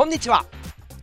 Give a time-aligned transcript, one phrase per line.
[0.00, 0.46] こんにちは。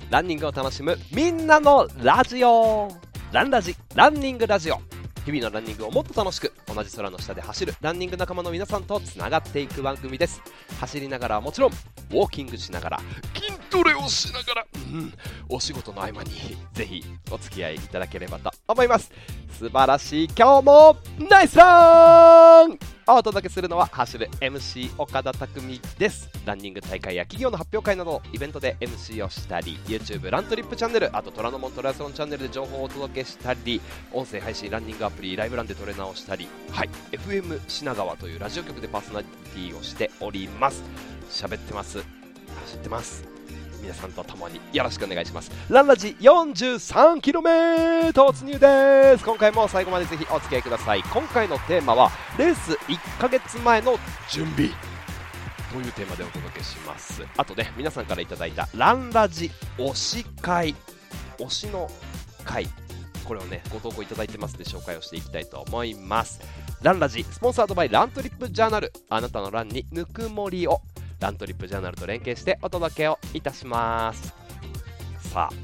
[0.09, 2.87] ランニングを楽しむみんなのラジオ。
[3.31, 4.79] ランラジランニングラジオ。
[5.23, 10.41] 日々のランニングをもっと楽しく同じ空の下で走るランニング仲間の皆さんとつながっていく番組です。
[10.79, 12.99] 走りながらはもちろんウォーキングしながら
[13.35, 15.13] 筋トレをしながら、うん、
[15.47, 16.31] お仕事の合間に
[16.73, 19.11] ぜひお付き合いいただければと思います。
[19.59, 20.97] 素晴らしい今日も
[21.29, 22.86] ナイスラン。
[23.09, 26.29] お届けするのは走る MC 岡田匠です。
[26.45, 40.83] ランニング大会や企業の発表会などイベントで MC をしたり YouTube ラントリップチャンネルあと虎ノ門トライアスロンチャンネルで情報をお届けしたり音声配信ランニングアプリライブランでトレーナーをしたりはい FM 品川というラジオ局でパーソナリティをしております。
[41.29, 41.97] 喋ってます。
[41.99, 42.05] 走
[42.75, 43.36] ってます。
[43.81, 45.51] 皆さんと共によろしくお願いします。
[45.69, 49.23] ランラジ 43km 突入です。
[49.23, 51.03] 今回も最後までぜひお付き合いください。
[51.03, 53.97] 今回のテーマはレース1ヶ月前の
[54.29, 54.69] 準備
[55.71, 57.23] というテーマでお届けします。
[57.37, 60.75] あとね皆さんからいただいたランラジ推し会
[61.37, 61.89] 推しの
[62.43, 62.67] 会。
[63.25, 66.39] これをねご投稿いただいてますので紹介をしていきたいと思います。
[66.81, 68.93] ランラジスポンサードバイラントリップジャーナル。
[69.09, 70.81] あなたのランにぬくもりを
[71.19, 74.33] ラントリップジャーナルと連携してお届けをいたします。
[75.19, 75.55] さあ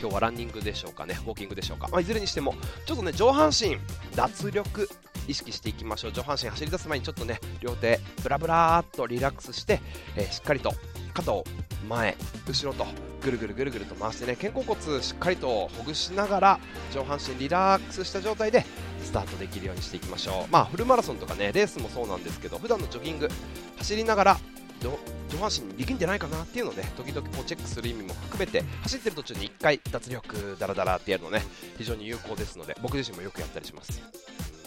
[0.00, 1.16] 今日はランニングでしょうかね。
[1.24, 2.54] ウォーキングでしょうか、まあ、いずれにしても
[2.86, 3.76] ちょっとね上半身
[4.16, 4.88] 脱力
[5.28, 6.12] 意識していきましょう。
[6.12, 9.80] 上半身走り出す前にちょっとね両手ブラブラーっとリラックスして、
[10.16, 10.72] えー、しっかりと
[11.14, 11.44] 肩を
[11.88, 12.16] 前
[12.48, 12.86] 後ろと
[13.22, 16.60] ぐるぐるぐるぐると回してね肩甲骨しっかりとほぐしながら
[16.92, 18.64] 上半身リラックスした状態で
[19.04, 20.52] スタートできるようにしていきましょう。
[20.52, 23.28] まあフルマラソンとかねレースもそうなんですけど普段のジョギング
[23.76, 24.38] 走りながら
[24.82, 31.42] 上半身力んでないかなっていうのをね時々こうチェックする意味も含めて走ってる途中に1回脱力ダラダラってやるのね
[31.78, 34.02] 非常に有効ですので僕自身もよくやったりします。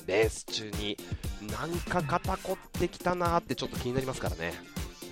[0.07, 0.97] レース中に
[1.41, 4.53] なんか肩こってきたなーってちょっと気になりますからね。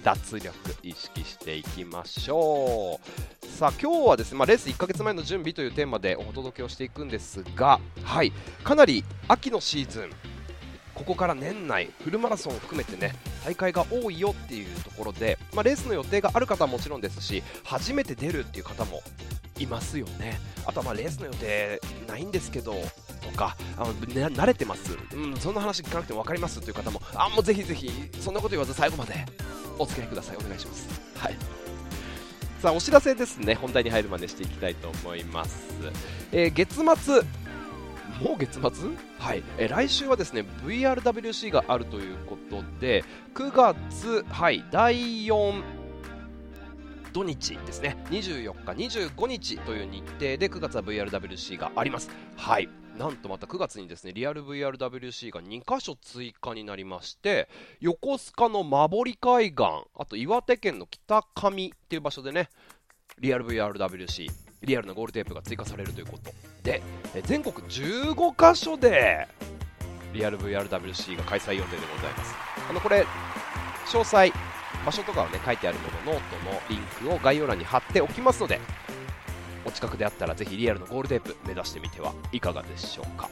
[0.03, 0.53] 脱力
[0.83, 2.99] 意識していきましょ
[3.43, 3.47] う。
[3.47, 8.31] さあ今日はですね、まあ、レース1ヶ月前の準備というテーマでお届けをしていくんですがはい。
[8.63, 10.09] かなり秋のシーズン
[11.03, 19.01] ここから年内フルマラソンを含めてね大会が多いよっていうところで、まあ、レースの予定がある方はもちろんですし初めて出るっていう方も
[19.59, 20.39] いますよね。
[20.65, 22.73] あとはまあレースの予定ないんですけど
[23.21, 29.13] とかあの、ね、慣れてます、うん、そんな話聞かなくても分かりますという方もあもうぜひぜひそんなこと言わず最後まで
[29.77, 30.37] お付き合いください。
[30.37, 30.87] お願いします。
[31.17, 31.37] はい。
[32.61, 33.55] さあお知らせですね。
[33.55, 35.67] 本題に入るまでしていきたいと思います、
[36.31, 37.21] えー、月末
[38.21, 38.89] もう月末？
[39.19, 43.03] はい、え来週はですね VRWC があるということで
[43.33, 45.63] 9月、はい、第4
[47.13, 47.95] 土日ですね。
[48.09, 52.09] 24日、25日という日程で9月は VRWC があります。
[52.35, 52.67] はい。
[52.97, 57.49] なんとまた9月にですねリアル VRWC が2箇所追加になりまして
[57.79, 62.49] 横須賀の馬堀海岸あと岩手県の北上っていう場所でね
[63.19, 64.29] リアル VRWC
[64.63, 66.31] リアルなゴールテープが追加されるということ
[66.63, 66.81] で
[67.23, 69.27] 全国15箇所で
[70.13, 72.35] リアル VRWC が開催予定でございます。
[72.69, 73.05] あのこれ
[73.87, 74.31] 詳細
[74.85, 78.59] 場所とかはね書いてあるものノートのリンクを概要欄に貼っておきますので
[79.65, 83.29] お近くであったらぜひリアルのゴールテープ目指してみてはいかがでしょうか。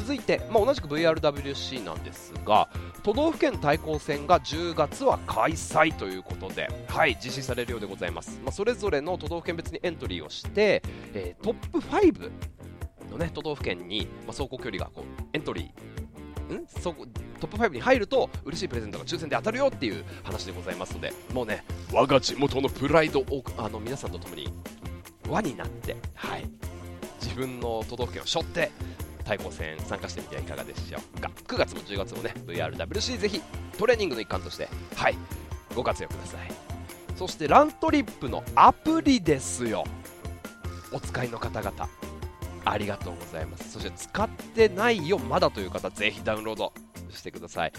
[0.00, 2.68] 続いて、まあ、同じく VRWC なんですが
[3.02, 12.30] 都道府県対抗戦が10月は開催ということで、はい、実施されるようでございます、まあ、それぞれの都道府県別にエントリーをして、えー、トップ5
[13.10, 16.66] の、ね、都道府県に、まあ、走行距離がこうエントリーん？
[16.66, 17.06] そこ
[17.38, 21.62] トップ5に入ると嬉しいプレゼントが抽選で当たるよっていう話でございますのでもうね
[21.92, 24.52] 我が地元のプライドをあの皆さんと共に
[25.28, 26.44] 輪になって、はい、
[27.22, 28.70] 自分の都道府県を背負って
[29.30, 31.30] 対抗戦参加してみてはいかがでしょうか。
[31.46, 33.40] 9月も10月もね VRWC ぜひ
[33.78, 35.16] トレーニングの一環としてはい
[35.72, 36.50] ご活用ください。
[37.14, 39.84] そしてラントリップのアプリですよ。
[40.90, 41.88] お使いの方々
[42.64, 43.70] ありがとうございます。
[43.70, 46.72] そして使ってないよまだという方ぜひダウンロード
[47.10, 47.72] してください。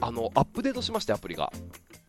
[0.00, 1.52] あのアップデートしましてアプリが。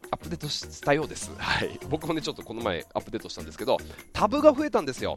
[0.10, 3.78] アップデートしたようです、はい、僕もねちょっとこの前アップデートしたんですけど
[4.14, 5.16] タブが増えたんですよ。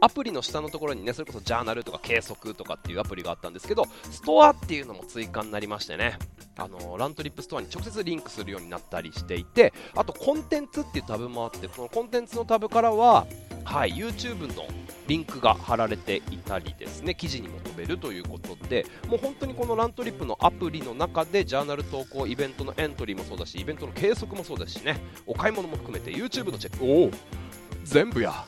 [0.00, 6.18] アプリの下のところにね、それこそジャーナルとか計測とかっていうアプリがあったんですけど、ストアっていうのも追加になりましてね、
[6.56, 13.26] あのラントリップストアに直接リンクするようになったりしていて、あとコンテンツっていうタブもあって、そのコンテンツのタブからは、
[13.64, 14.64] はい、YouTube の
[15.06, 27.10] リンクが貼られていたりですね、記事にも飛べるということで、もう本当にこのラントリップのアプリの中で、ジャーナル投稿、イベントのエントリーもそうだし、イベントの計測もそうだしね、お買い物も含めて YouTube のチェック、おお
[27.84, 28.44] 全部や。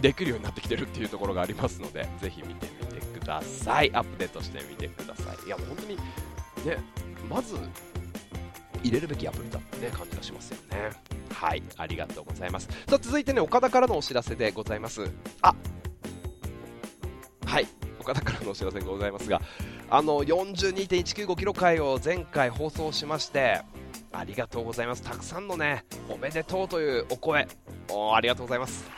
[0.00, 3.90] できるようになってきてるっていうところがありますので、ぜひ見てみてください。
[3.94, 5.46] アップデートしてみてください。
[5.46, 6.78] いや、もう本当に、ね、
[7.28, 7.56] まず、
[8.82, 11.12] 入れるべきアプリだってね、感じがしますよね。
[11.42, 15.10] はいありがとうございますさあ続いてね岡田からのお知らせでございます
[15.40, 15.54] あ
[17.44, 17.66] はい
[17.98, 19.40] 岡田からのお知らせでございますが
[19.90, 23.60] あの42.195キロ回を前回放送しまして
[24.12, 27.48] ありがとうございますたくさんのねおめでとうというお声
[27.90, 28.88] おありがとうございます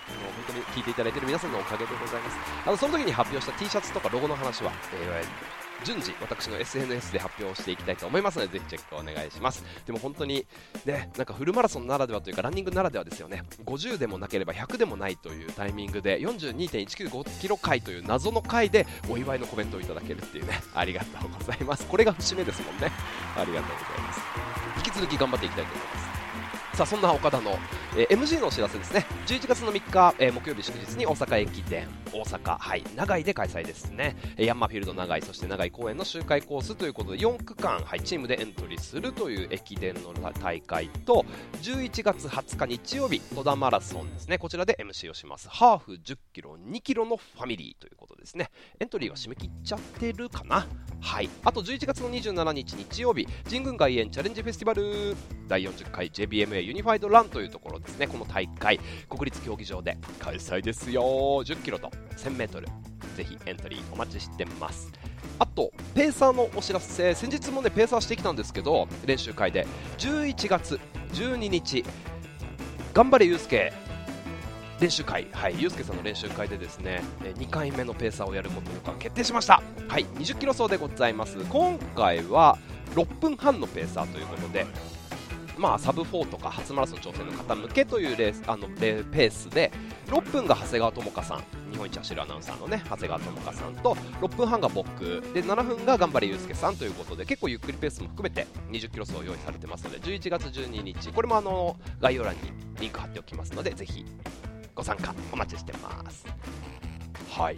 [0.46, 2.36] 本当に聞いていただいている皆さんのおかげでございます。
[2.66, 9.62] あのその時に発表した T シャツとかロゴの話は、えー順次私の SNS で発表していきたいと思いますのでぜひチェックお願いします。
[9.86, 10.46] でも本当に
[10.84, 13.42] ねなんかフルマラソンならではというかランニングならではですよね。
[13.64, 21.86] 50でもなければ100でもないというタイミングで42.195キロ回という謎の回でお祝いのコメントをいただけるっていうねありがとうございます。
[21.86, 22.90] これが節目ですもんね。
[23.36, 24.20] ありがとうございます。
[24.76, 26.13] 引き続き頑張っていきたいと思います。
[26.74, 27.56] さあそんな岡田の、
[27.96, 29.06] えー、MG のお知らせですね。
[29.28, 41.24] 11月の3日、えー、木曜日祝日に大阪駅伝大阪、はい、長井で開催ですね、えヤンマーフィールド長井そして長井公園の周回コースということで4区間、はい、チームでエントリーするという駅伝の大会と
[41.62, 44.38] 11月20日日曜日戸田マラソンですね。
[44.38, 45.48] こちらで MC をします。
[45.48, 48.50] ハーフ1 0キロ2キロのファミリーということですね。
[48.80, 50.66] エントリーは締め切っちゃってるかな。
[51.04, 51.28] はい。
[51.44, 55.14] あと11月の27日日曜日神宮外苑チャレンジフェスティバル。
[55.46, 58.06] 第40回 JBMA ユニファイドランというところですね。
[58.06, 58.80] この大会
[59.10, 61.02] 国立競技場で開催ですよ。
[61.02, 62.62] 10キロと 1000m
[63.16, 64.90] ぜひエントリーお待ちしてます。
[65.38, 67.14] あとペーサーのお知らせ。
[67.14, 69.66] 先日もねペーサーしてきたんですけど練習会で。
[69.98, 70.80] 11月
[71.12, 71.84] 12日
[72.94, 73.74] 頑張れユうスケ。
[74.80, 81.38] 練習会、はい、ゆうすけさんの練習会でですね2回目のペーサーをやることが決定しました、はい、20キロ走でございます。
[81.48, 82.58] 今回は
[82.94, 84.66] 6分半のペーサーということで
[85.58, 89.70] まあ、サブ4とか初マラソン挑戦の方向けというレースあのペースで
[90.08, 102.40] 6分が長谷川智香さん日本一走るアナウンサーのね長谷川智香さんと6分半が僕で7分が頑張れ祐介さんということで結構ゆっくりペースも含めて20キロ走用意されてますので11月12日これもあの概要欄に
[102.80, 104.04] リンク貼っておきますのでぜひ
[104.74, 106.26] ご参加お待ちしてます。
[107.30, 107.56] はい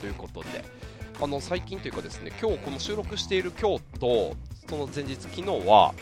[0.00, 0.64] ということで
[1.20, 4.36] あの最近というかですね今日この収録している今日と
[4.68, 5.94] その前日昨日は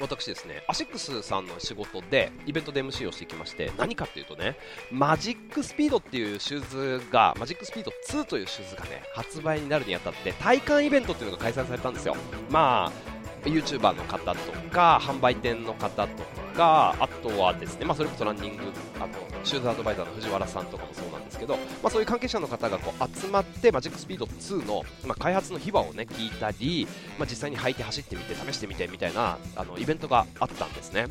[0.00, 4.56] 私ですね、アシックスさんの仕事でイベントで MC をしてきまして、何かっていうとね、
[4.90, 12.16] マジックスピードっていうシューズが、マジックスピード2というシューズがね、発売になるにあたって、体感イベントっていうのが開催されたんですよ。
[12.50, 16.22] まあ、YouTuber の方とか、販売店の方と
[16.56, 18.62] か、あとはですね、まあ、それこそランニング、
[18.98, 19.08] あの
[19.44, 26.86] シューズアドバイザーの藤原さんとかもそうなんですけど、まあ、そういう関係者の方がこう集まってマジックスピード2の、まあ、開発の秘話を、ね、聞いたり、
[27.18, 31.06] まあ、実際に履いて走ってみて試してみてみたいなあのイベントがあったんですね。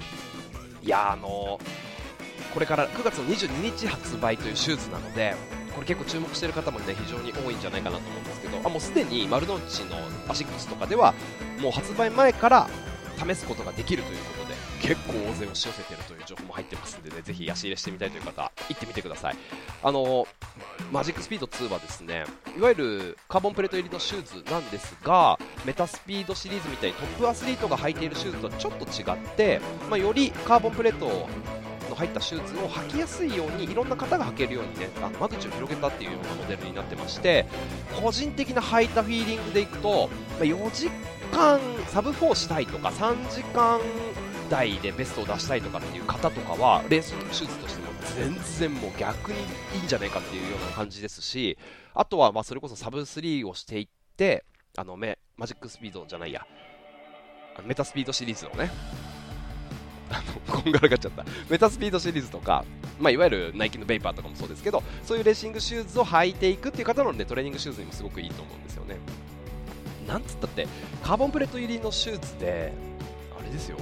[0.82, 1.60] いやあの
[2.54, 5.36] これから9月の22日発売というシューズなので
[5.80, 9.96] これ結構注目している方も、ね、非常に多いんじゃないかなと思うんですけどあもうすでに丸の内の
[10.28, 11.14] アシックスとかでは
[11.62, 12.68] もう発売前から
[13.18, 19.36] 試すことができるということで結構大勢押し寄せてるという情報も入ってますんでね、ぜひ足入れしてみたいという方、行ってみてください。
[19.84, 20.26] あの、
[20.92, 22.24] マジックスピード2はですね、
[22.58, 29.60] いわゆるカーボンプレート入りのシューズなんですが、メタスピードシリーズみたいにトップアスリートが履いているシューズとはちょっと違って、
[29.90, 31.30] まあ、よりカーボンプレートの
[32.00, 37.46] 入ったシューズを履きやすいようにいろんな方が履けるようにねあの間口を広げたっていうようなモデルになってまして
[38.02, 40.90] 個人的な履いたフィーリングでいくと、ま、4時
[41.34, 43.82] 間サブ4したいとか3時間
[44.50, 49.38] 台でベストを出したいとかっていう方とかはレースのシューズとしても全然もう逆に
[49.76, 51.58] いいんじゃないかっていうような感じですし
[51.94, 54.46] あとはまそれこそサブ3をしていって
[54.78, 56.46] あのメマジックスピードじゃないや。
[57.66, 58.72] メタスピードシリーズのね
[60.10, 61.26] あの、こんがらがっちゃった。
[61.50, 62.66] メタスピードシリーズとか、
[63.00, 68.98] まあ、いわゆるナイキのベイパーとかもそうですけど、そういうレーシングシューズを履いていくっていう方のね、トレーニングシューズにもすごくいいと思うんですよね。
[70.08, 70.68] なんつったって、
[71.04, 72.74] カーボンプレート入りのシューズで、
[73.40, 73.78] あれですよ、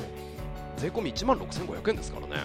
[0.78, 2.44] 税込1万6500円ですからね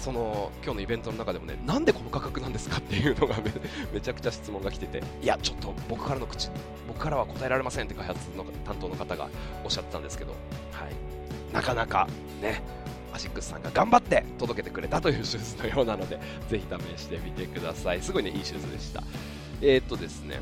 [0.00, 3.34] その今日のイベントの中でもねなんでこの価格なんですかっていうのが
[3.92, 6.50] めちゃくちゃ質問が来てていやちょっと僕からの口
[6.86, 9.28] 僕からは答えられませんって開発の担当の方が
[9.64, 10.32] おっしゃってたんですけど、
[10.72, 10.92] はい、
[11.52, 12.08] なかなか
[12.40, 12.62] ね
[13.12, 16.64] アシックスさんが頑張って届けてくれたというシューズのようなので ぜひ
[16.96, 18.02] 試してみてください。
[18.02, 19.02] すごいねいいシューズでした。
[19.60, 20.40] えー、っとですね。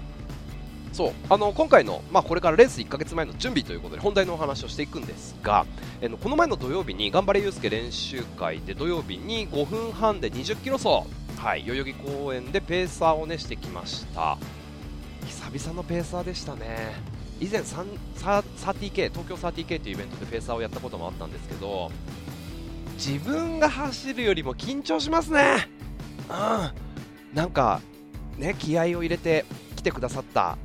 [0.93, 5.67] そうあの今回の、まあ、これからレース1ヶ月前の準備ということで本題のお話をしていくんですが、
[6.01, 11.03] えのこの前の土曜日に頑張れ祐介練習会で土曜日に5分半で20キロ走、
[11.37, 14.39] はい、代々木公園でペーサーを、ね、してきました。
[15.27, 17.16] 久々のペーサーでしたね。
[17.41, 21.91] 以前 30K 東京 30K というイベントでペーサーをやったこともあったんですけど
[22.95, 25.69] 自分が走るよりも緊張しますね。
[26.31, 27.37] うん。
[27.37, 27.83] なんか
[28.39, 29.45] ね気合を入れて
[29.77, 30.57] 来てくださった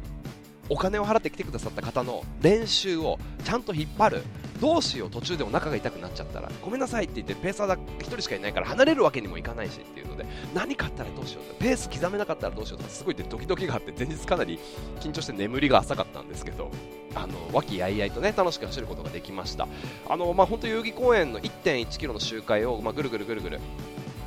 [0.69, 4.23] お金を払って来てくださった方の練習をちゃんと引っ張る。
[4.61, 6.51] どうしよう途中でお腹が痛くなっちゃったら。
[6.63, 14.59] ごめんなさいって言ってペーサーだ1人しかいないから離れるわけにもいかないしってので何かあったらどうしようペース刻めなかったらどうしようとかすごいドキドキがあって前日かなり
[14.99, 16.69] 緊張して眠りが浅かったんですけど
[17.15, 19.67] あの和気あいあいとね楽しく走ることができました。
[20.07, 23.59] あの、まあ、本当代々木公園の1.1キロの周回を、まあ、ぐるぐるぐるぐる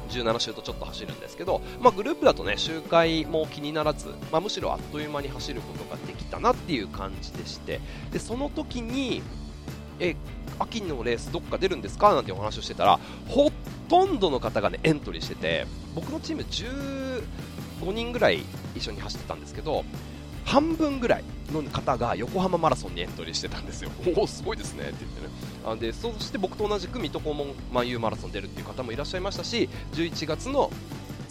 [0.09, 7.81] 17周とちょっと走るんですけど、まあ、グループだとね周回も気にならず、まあ、むしろあっという間に走ることができたなっていう感じでして
[8.13, 9.23] でその時に
[10.01, 10.17] え
[10.59, 12.15] 秋のレースどっか出るんですか？
[12.15, 13.51] なんてお話をしてたらほ
[13.89, 18.43] とんどの方がねエントリーしてて僕のチーム15人ぐらい
[18.75, 19.85] 一緒に走ってたんですけど
[20.45, 23.91] 半分ぐらいの方が横浜マラソンにエントリーしてたんですよ。
[24.17, 25.29] おお、すごいですねって言ってね。
[25.67, 30.71] あでそして僕と同じく水戸黄門万有マラソン出るっていう方もいらっしゃいましたし、11月の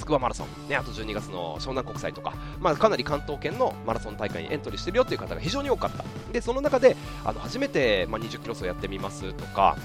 [0.03, 6.03] つくばマラソン、ね、あと12月の湘南国際とか、まあ、かなり関東圏のマラソン大会にエントリーしてるよっていう方が非常に多かった。
[6.33, 9.77] で、その中であの初めて、まあ、20キロ走やってみますとか、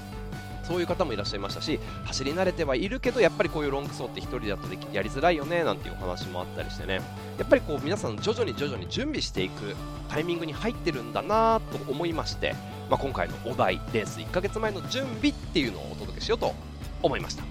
[0.63, 7.01] そういう方もいらっしゃいましたし走り慣れてはいるけどやっぱりこういうロング走って1人だとできやりづらいよねなんていうお話もあったりしてね。
[7.39, 9.75] やっぱりこう皆さん徐々に徐々に準備していく
[10.09, 12.53] タイミングに入ってるんだなと思いまして、
[12.87, 16.53] まあ、今回のお題レース1ヶ月前の準備っていうのをお届けしようと
[17.01, 17.43] 思いました。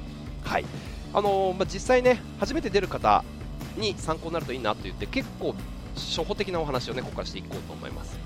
[0.44, 0.64] はい。
[1.12, 3.24] あの、まあ、実際ね初めて出る方
[3.76, 5.54] に参考になるといいなと言って結構
[5.94, 8.18] 初歩的なお話をねここからしていこうと思います。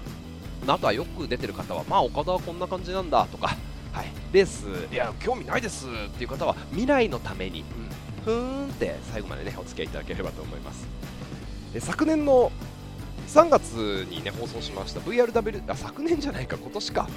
[0.66, 3.56] あとはよく出てる方はまあ岡田はこんな感じなんだとか
[3.92, 7.64] はい、レース、いや、興味ないですっていう方は、未来のために、う
[8.22, 10.86] ん、ふーんって最後までね、お付き合いいただければと思います。
[11.74, 12.52] で昨年の
[13.28, 17.08] 3月にね、放送しました VRW、あ、昨年じゃないか、今年か。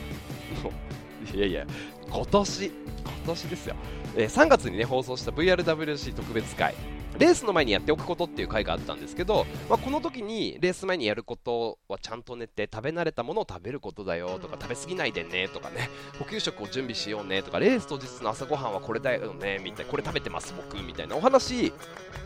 [1.33, 1.65] いやいや、
[2.09, 2.71] 今年、
[3.05, 3.75] 今年ですよ。
[4.15, 6.75] えー、3月にね、放送した VRWC 特別会。
[7.17, 21.71] レースの前にやっておくことっていう回があったんですけど、まあ、この時にレース前にやることはちゃんと寝て食べ慣れたものを食べることだよとか食べ過ぎないでねとかね補給食を準備しようねとかレース当日の朝ごはんはこれだよねみたいなこれ食べてます僕みたいなお話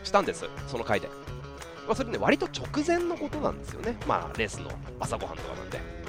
[0.02, 1.06] したんですその回で、
[1.86, 5.99] まあ、それね割と直前のことなんですよねまあレースの朝ごはんとかなんで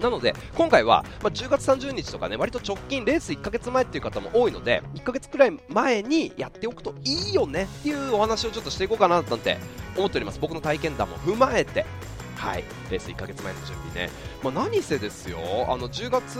[0.00, 9.58] なので、今回は、まあ、10月30日とかね、割と直近、レース1ヶ月前っていう方も多いので、1ヶ月くらい前にやっておくといいよねっていうお話をちょっとしていこうかななんて
[9.96, 10.38] 思っております。
[10.40, 11.86] 僕の体験談も踏まえて、
[12.36, 14.10] はい、レース1ヶ月前の準備ね。
[14.42, 15.38] まあ、何せですよ、
[15.68, 16.38] あの、10月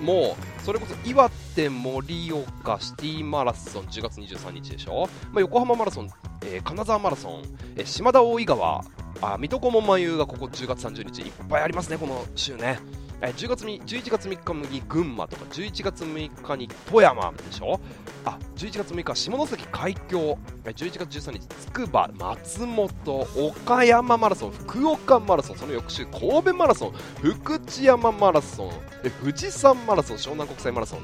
[0.00, 6.10] も、それこそ岩手盛岡シティマラソン10月23日でしょ、まあ、横浜マラソン、
[6.42, 7.42] えー、金沢マラソン、
[7.76, 8.84] えー、島田大井川、
[9.22, 11.22] あ水戸黄門万有がここ10月30日。
[11.22, 12.78] いっぱいありますね、この週ね。
[13.22, 17.78] え10月11月3日に群馬とか11月6日に富山でしょ？
[18.24, 20.38] あ11月6日下関海峡。
[20.64, 28.70] 11月13日つくば松本岡山マラソン福岡マラソンその翌週神戸マラソン福知山マラソン
[29.04, 31.00] え富士山マラソン湘南国際マラソン。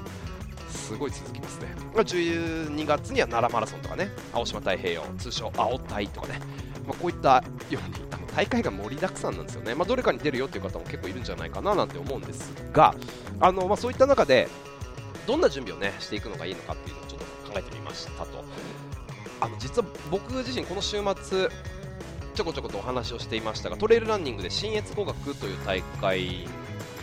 [0.70, 1.66] すごい続きますね。
[1.94, 4.08] 12月には奈良マラソンとかね。
[4.32, 6.40] 青島太平洋通称青太とかね。
[6.86, 12.94] まあ、こういったようにあの大会が盛りだくさんなんですよね、まあ、どれかに出るよっていう方も結構いるんじゃないかななんて思うんですが
[13.40, 14.48] あの、まあ、そういった中で
[15.26, 18.44] どんな準備を、ね、していくのがいいのかっていうのをちょっと考えてみましたと。
[19.38, 21.48] あの実は僕自身この週末
[22.34, 26.48] ちょこちょことお話をしていましたがトレイルランニングで信越工学という大会に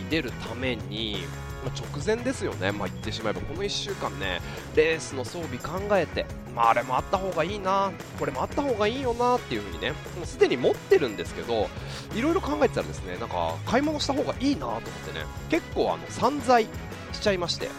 [0.09, 1.17] 出るために
[1.63, 4.41] ま、直前ですよね、まあ、言ってしまえばこの1週間ね
[4.75, 11.67] レースの装備考えて、まあ、あれもあった方がいいなこれもあった方がいいよなっていう風にねもうすでに持ってるんですけど
[12.15, 16.67] いろいろ考えてたらですねなんか買い物した方がいいなと思ってね結構あの散財
[17.11, 17.69] しちゃいまして、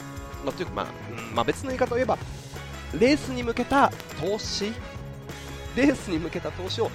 [0.45, 2.19] まあ、というか、まあうんまあ、別の言い方を言えば
[2.99, 4.73] レースに向けた投資
[5.76, 6.91] レースに向けた投資を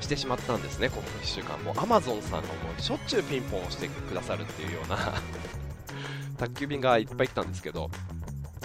[0.00, 1.74] してしまったんですね、この1週間も。
[1.76, 4.96] アマゾンさんがもうしょっちゅうピンポンをしてくださるっていうような
[6.38, 7.90] 宅急便がいっぱい来たんですけど、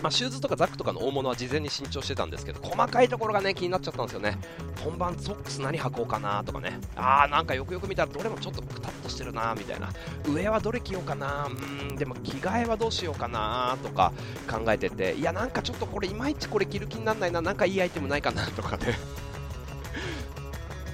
[0.01, 4.37] まあ、シューズとかザックとかの大物は事前に新調してたんですけど細かいところがね気になっちゃったんですよね。
[4.83, 6.77] 本番ソックス何履こうかなとかね。
[6.97, 9.89] あーなんかよくよく見たらどれもちょっとくたっとしてるなみたいな。
[10.27, 14.11] 上はどれ着ようかなうんでも着替えはどうしようかなとか
[14.49, 15.13] 考えてて。
[15.15, 17.41] いやなんかちょっとこれいまいちこれ着る気にならないな。
[17.41, 18.97] なんかいいアイテムないかなとかね。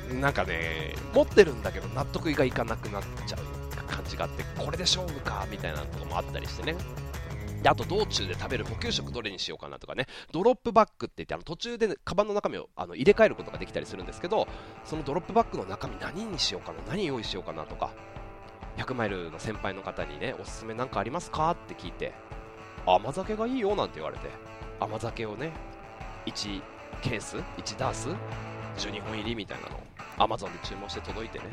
[0.21, 3.58] なんかね持ってるんだけど納得がいかなくなっちゃう。
[4.09, 6.75] 感じがあってこれで勝負かみたいなこともあったりしてね
[7.61, 14.47] であと道中で食べる補給食どれにしようかなとかねドロップバッグって言ってあの途中でカバンの中身をあの入れ替えることができたりするんですけど
[14.85, 17.91] そのドロップバッグの中身何にしようかな何用意しようかなとか
[18.77, 22.13] 100マイルの先輩の方にねおすすめなんかありますかって聞いて
[22.85, 24.29] 甘酒がいいよなんて言われて
[24.79, 25.51] 甘酒をね
[26.25, 26.61] 1
[27.01, 28.07] ケース1ダース
[28.77, 31.45] 12本入りみたいなのを Amazon で注文して届いてね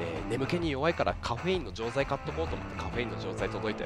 [0.00, 3.84] えー、眠気に弱いからカフェインの錠剤買っとこうと思ってカフェインの錠剤届いて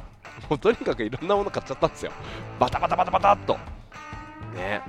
[0.48, 2.12] もうとにかくいろんなもの買っちゃったんですよ。
[2.58, 3.56] バタバタバタバタっと。
[4.54, 4.82] ね。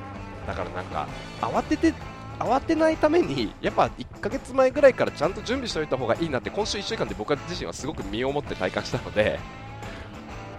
[0.47, 1.07] だからなんか
[1.41, 1.93] 慌てて
[2.39, 9.39] 慌てないためにやっぱ1ヶ月前ぐらいからちゃんと準備しておいた方がいいなって今週1週間で僕自身はすごく身をもって体感したので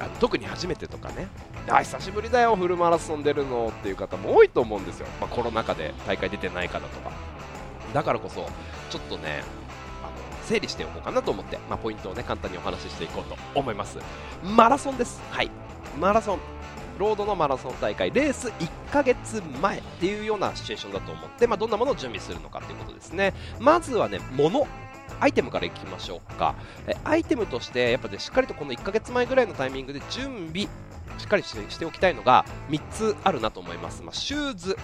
[0.01, 1.29] あ特に初めてとかね。
[1.69, 7.11] あ久しぶりだよフルマラソン出るのっていう方も多いと思うんですよ、まあ、コロナ禍で大会出てない方とか。
[7.93, 8.49] だからこそ
[8.91, 9.43] ちょっとね
[10.47, 13.99] 整理しておこうかなと思って、まあ、ポイントをね簡単にお話ししていこうと思います。
[14.43, 15.21] マラソンです。
[15.31, 15.51] はい。
[15.99, 16.39] マラソン。
[16.99, 23.35] ロードのマラソン大会レース1ヶ月前っていうようなシチュエーションだと思って、まあ、どんなものを準備するのかっていうことですね。
[23.61, 24.67] まずはね物。
[25.21, 26.55] アイテムからいきましょうか。
[26.87, 30.69] えアイテムとしてやっぱねしっかりとこの1ヶ月前ぐらいのタイミングで準備
[31.19, 34.77] しっかりしておきたいのが3つあるなと思います、まあ、シューズ。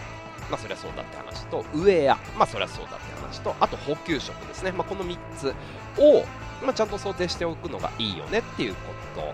[0.50, 5.54] まあそりゃそうだって話とウェアまあそりゃそうだって話とあと補給食ですね、まあ、この3つ
[5.99, 6.25] を、
[6.62, 8.80] まあ、ちゃんと想定しておくのがいいよねっていうこ
[9.14, 9.32] と、うん。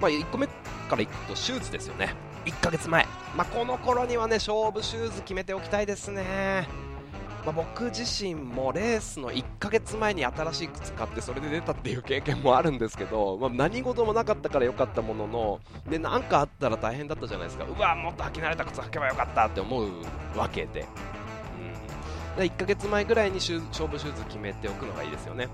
[0.00, 2.14] まあ、1個目からいくとシューズですよね。
[2.46, 6.89] 1ヶ月前、まあ、この頃にはね勝負シューズ決めておきたいですね。
[7.44, 17.64] まあ、僕自身もレースの1ヶ月前に新しい靴買ってそれで出たっていう経験もあるんですけど、まあ、何事もなかったから良かったものの何かあったら大変だったじゃないですか。
[17.64, 19.90] うわもっと履き慣れた靴履けばよかったって思う
[20.36, 20.86] わけで、
[22.36, 25.48] うん、1ヶ月前ぐらいに勝負シューズ決めておくのがいいですよね。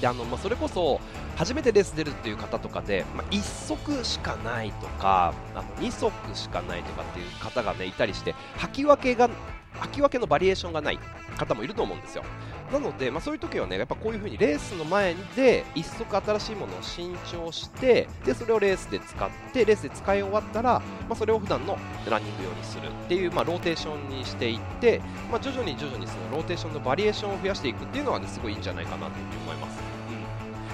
[0.00, 1.00] であのまあ、それこそ
[1.36, 9.30] 初めてレース出るっていう方とかで、まあ、1足しかないとかあの2足しかないとかっていう方が、ね、いたりして履き分けが
[9.80, 10.98] 履き分けのバリエーションがない
[11.36, 12.24] 方もいると思うんですよ
[12.72, 29.78] なので、まあ、そういう時はねやっぱこういう風にレースの前で1足新しいものを新調してでそれをレースで使ってレースで使い終わったら、まあ、それを普段のランニング用にするっていう、まあ、ローテーションにしていって、ま、徐々に徐々にそのローテーションのバリエーションを増やしていくっていうのはねすごいいいんじゃないかなというふに思います、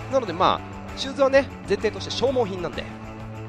[0.06, 2.84] うん、なのでまあシューズはね前提として消耗品なんで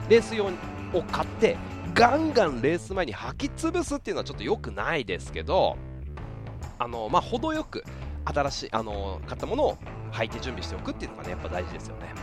[0.09, 1.57] レース用を買って
[1.93, 5.77] ガンガンレース前に履き潰すっていうのはちょっと良くないですけど、
[6.77, 7.83] あのまあ、程よく
[8.25, 9.77] 新しいあの買ったものを
[10.11, 12.13] 履いて準備しておくっていうのがねやっぱ大事ですよね。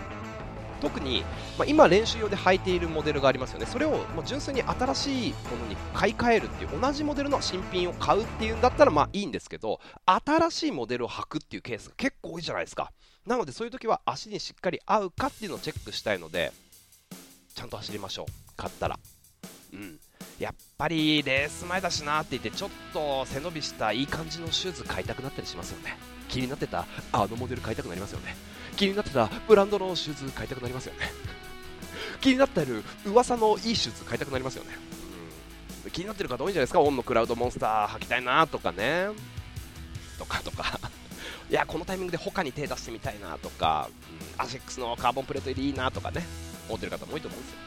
[0.80, 1.24] 特に、
[1.58, 12.92] まあ、今、練習用で履いているモデルがありますよね、それをもう純粋に新しいものに買い替えるっていう同じモデルの新品を買うっていうんだったらまあいいんですけど新しいモデルを履くっていうケースが結構多いじゃないですか。
[13.26, 16.52] なのでそういう時は足にしっかり合うかっていうのをチェックしたいので
[17.54, 18.52] ちゃんと走りましょう。
[18.56, 18.98] 買ったら。
[19.76, 19.98] うん、
[20.38, 25.96] やっぱりレース前だしなって言ってちょっと背伸びしたいい感じのシューズ買いたくなったりしますよね。
[26.28, 28.34] 気になってたあのモデル買いたくなりますよね。
[28.76, 31.00] 気になってたブランドのシューズ買いたくなりますよね。
[32.20, 34.70] 気になってる噂のいいシューズ買いたくなりますよね、
[35.84, 36.80] うん、気になってる方多いんじゃないですか。
[36.80, 39.08] オンのクラウドモンスター履きたいなとかね。
[40.18, 40.80] とかとか。
[41.48, 43.88] いやこのタイミングで他に手出してみたいなとか、
[44.36, 46.26] うん、アシックスのカーボンプレート入りいいなとかね。
[46.68, 47.58] 思ってる方も多いと思うんですよ。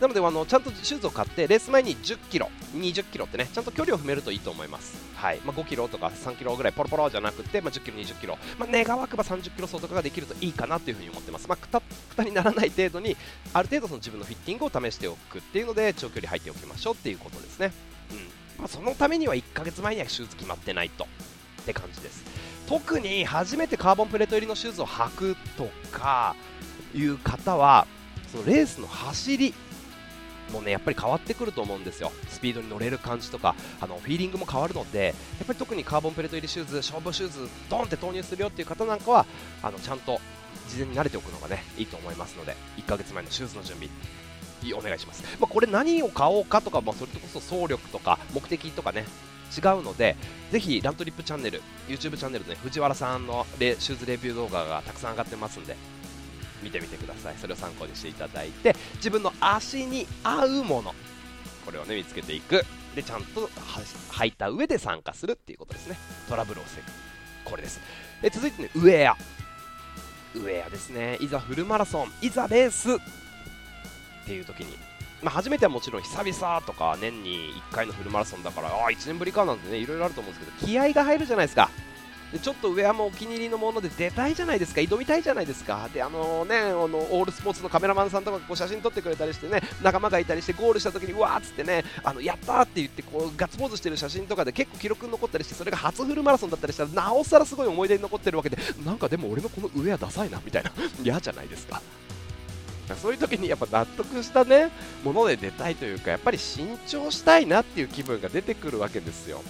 [0.00, 5.40] なのであのちゃんとシューズを買ってレース前に10キロ、20キロってねちゃんと距離を踏めるといいと思います、はい。
[5.44, 13.16] まあ、5キロとか3キロぐらいポロポロじゃなくて、まあ、10キロ、20キロ、まあ、願わくば30キロ走とかができるといいかなというふうに思ってます、まあ、くたくたにならない程度に
[13.52, 17.72] ある程度その自分のフィッティングを試しておくっていうので長距離入っておきましょうっていうことですね、
[18.10, 18.16] うん。
[18.58, 22.24] まあ、そのためには1ヶ月前にはシューズ決まってないとって感じです。
[22.66, 26.36] 特に初めてカーボンプレート入りのシューズを履くとか
[26.94, 27.86] いう方は
[28.30, 29.52] そのレースの走り
[30.50, 39.26] もねやっぱり変わってくると思うんですよ、スピードに乗れる感じとかあのフィーリングも変わるのでやっぱり特にカーボンプレート入りシューズ、勝負シューズ、ドンって投入するよっていう方なんかは
[39.62, 40.20] あのちゃんと
[40.68, 43.88] 事前に慣れておくのがねいいと思いますので1ヶ月前のシューズの準備
[44.74, 49.04] お願いします、まあ、これ何を買おうかとか、まあ、それこそ総力とか目的とかね
[49.56, 50.16] 違うので
[50.52, 55.76] ぜひラントリップチャンネル YouTube チャンネルで、ね、藤原さんのシューズレビュー動画がたくさん上がってますんで
[56.62, 57.34] 見てみてください。
[57.38, 60.94] それを参考にしていただいて自分の足に合うもの
[61.64, 62.64] これをね見つけていく。
[62.94, 65.96] でちゃんと履いた上で参加するっていうことですね。
[66.28, 67.50] トラブルを防ぐ。
[67.50, 67.80] これです。
[68.20, 69.16] で続いてねウェア。
[70.34, 71.16] ウェアですね。
[71.20, 72.12] いざフルマラソン。
[72.20, 72.96] いざレースっ
[74.26, 74.76] ていう時に。
[75.22, 81.70] まあ、初めてはもちろん久々とか年に1回のフルマラソンだからあ1年ぶりかなんてねいろいろあると思うんですけど気合が入るじゃないですか。
[82.32, 84.80] でちょっとウェアもお気に入りのもので出たいじゃないですか。
[84.80, 85.88] 挑みたいじゃないですか。
[85.92, 101.82] であのねあのオールスポーツのカメラマンさんとかこう写真撮ってくれたりしてね仲間がいたりしてゴールした時にうわーっつってねあのやったーって言ってこうガッツポーズしてる写真とかで結構記録に残ったりしてそれが初フルマラソンだったりしたらなおさらすごい思い出に残ってるわけでなんかでも俺のこのウェアダサいなみたいな 嫌じゃないですか。
[103.00, 104.68] そういう時にやっぱ納得したね
[105.04, 109.42] もので出たいというかやっぱり新調したいなっていう気分が出てくるわけですよ。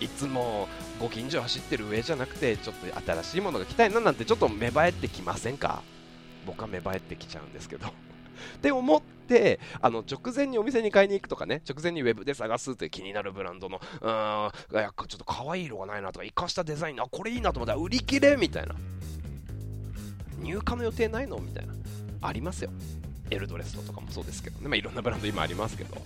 [0.00, 0.68] いつも
[1.00, 5.82] ご近所走ってる上じゃなくてちょっと新しいものが来たいななんてちょっと芽生えてきませんか？
[6.46, 7.88] 僕は芽生えてきちゃうんですけど。
[8.56, 14.52] って思ってあの直前にお店に買いに行くとかね直前にウェブで探すという気になるブランドのうーん
[15.08, 18.74] ちょっと可愛い色がないなとか生かしたデザインあこれいいなと思ったら売り切れみたいな。
[20.42, 21.74] 入荷の予定ないのみたいな。
[22.22, 22.70] ありますよ。
[23.30, 26.02] エルドレストとかもそうですけどね、まあ、いろんなブランド今ありますけど。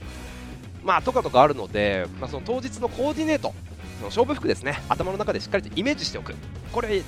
[0.83, 3.55] まあとかとかあるので、まあ、その当日のコーディネート
[3.99, 4.81] その勝負服ですね。
[4.89, 6.35] 頭の中でしっかりとイメージしておく。
[6.73, 7.03] これ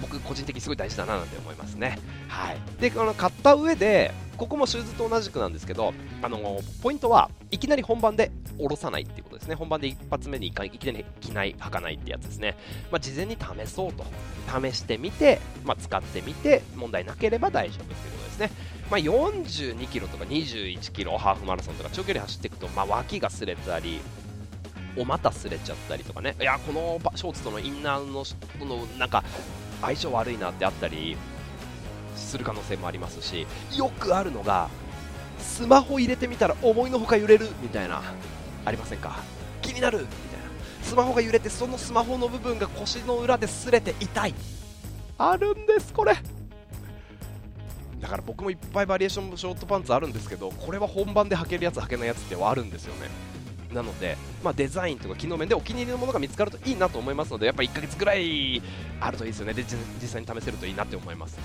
[0.00, 1.98] 僕個人的にすごい大事だななんて思いますね。
[2.28, 2.58] はい。
[2.80, 9.54] でこの買った上でここもシューズと同じくなんですけどあのポイントはいきなり本番で下ろさないっていうことですね。
[9.54, 12.56] 本番で一発目にいきなり着ない履かないってやつですね、
[12.90, 14.04] まあ、事前に試そうと。
[14.50, 18.50] 試してみて、まあ、使ってみて問題なければ大丈夫っていうことですね。
[18.90, 24.00] まあ、42キロとか21キロハーフマラソンとか長距離走っていくと、まあ、脇が擦れたり
[25.00, 26.36] お股擦れちゃったりとかね。
[26.38, 28.24] いやこのショーツとのインナーの
[28.66, 29.24] のなんか
[29.80, 31.16] 相性悪いなってあったり
[32.14, 34.68] する可能性もありますしよくあるのが
[35.38, 38.02] スマホ入れてみたら思いのほか揺れるみたいな
[38.66, 39.20] ありませんか？
[39.62, 40.20] 気になるみたいな。
[40.82, 44.34] スマホが揺れてそのスマホの部分が腰の裏で擦れて痛い。
[45.16, 46.14] あるんですこれ。
[48.00, 53.08] だから僕もいっぱいバリエーションショートパンツあるんですけどこれは本番で履けるやつ履けないやつってはあるんですよね。
[53.72, 58.62] なので、まあ、デザインとか機能面でお気に入りのものが見つかるといいなと思いますのでやっぱ1ヶ月ぐらい
[59.00, 59.54] あるといいですよね。
[59.54, 61.38] で実際に試せるといいなって思います。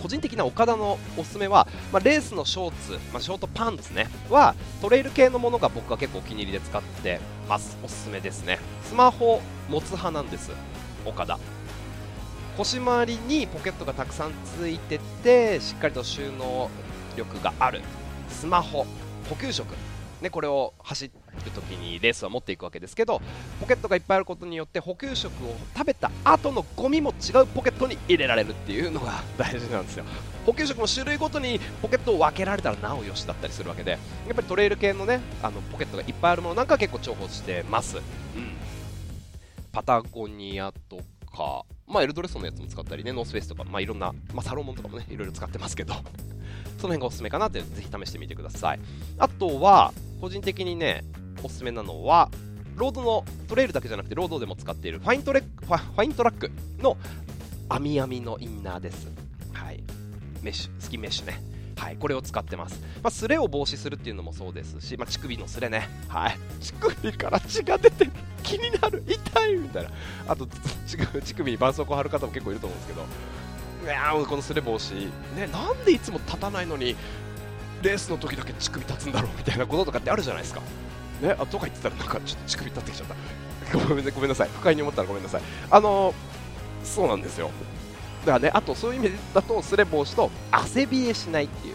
[0.00, 7.76] 個人的な岡田のおすすめは、まあ、レースのショーツ、まあ、ショートパンツねはトレイル系のものが僕は結構お気に入りで使ってます。
[7.82, 8.60] おすすめですね。
[8.84, 10.52] スマホ持つ派なんです
[11.04, 11.38] 岡田。
[12.56, 16.70] 腰回りにポケットがたくさんついててしっかりと収納
[17.16, 17.82] 力がある。
[18.30, 18.86] スマホ
[19.28, 19.74] 補給食。
[20.20, 23.20] ね、これを走るときにレースは持っていくわけですけど
[23.60, 30.04] ポケットがいっぱいあることによって補給食を食べた後のゴミも違うポケットに入れられるっていうのが 大事なんですよ。
[30.46, 33.98] 補給食も種類ごとにポケットを分けられたらなおよしだったりするわけでや
[34.32, 38.02] っぱりトレイル系のねあのポケットがいっぱいあるものなんか結構重宝してます、うん、
[39.72, 40.98] パタゴニアと
[41.36, 48.80] かまあ、エルドレストのやつも使ったりね、ノースフェイスとか、まあ、いろんな、まあ、サロモンとかもね、いろいろ使ってますけど、その辺がおすすめかなって、ぜひ試してみてください。
[49.18, 51.04] あとは、個人的にね、
[51.42, 52.30] おすすめなのは、
[52.76, 56.96] ロードのトレイルだけじゃなくて、ロードでも使っているファイントレファファイントラックの
[57.68, 59.08] 網網のインナーです。
[59.52, 59.82] はい。
[60.42, 61.40] メッシュ、スキンメッシュね。
[61.76, 62.80] はい、これを使ってます。
[63.02, 65.88] まあ、スレを防止するっていうのもそうですし、まあ、乳首のスレね。
[66.08, 66.38] はい。
[66.60, 68.08] 乳首から血が出て
[68.42, 69.90] 気になる痛いみたいな。
[70.28, 70.46] あと、
[70.86, 73.06] 乳首に絆創膏貼る方も結構いると思うんですけど、
[73.84, 76.96] いやこのスレ防止、ね、なんでいつも立たないのに、
[77.82, 80.60] レースの時だけ乳首立つんだろうみたいなこととかってあるじゃないですか。
[81.22, 83.78] ね、あとか言ってたら、なんかちょっと乳首立ってきちゃった。
[83.78, 84.48] ごめんねごめんなさい。
[84.52, 85.42] 不快に思ったらごめんなさい。
[85.70, 86.14] あのー、
[86.84, 87.50] そうなんですよ。
[88.24, 91.74] だからね、あとそういう意味だと、すれ防止と汗冷えしないっていう。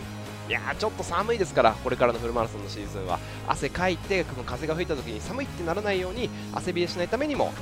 [0.50, 7.54] いやーちょっと寒いですから、これからのフルマラソンのシーズンは汗かいて、この風が吹いた時に寒いってならないように汗冷えしないためにも、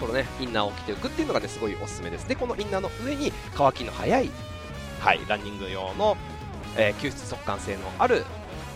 [0.00, 2.26] このねインナーを着ておくっていうのがねすごいおすすめです。
[2.26, 4.30] で、このインナーの上に乾きの早い、
[5.00, 6.16] はい、ランニング用の、
[6.76, 8.24] えー、吸湿速乾性のある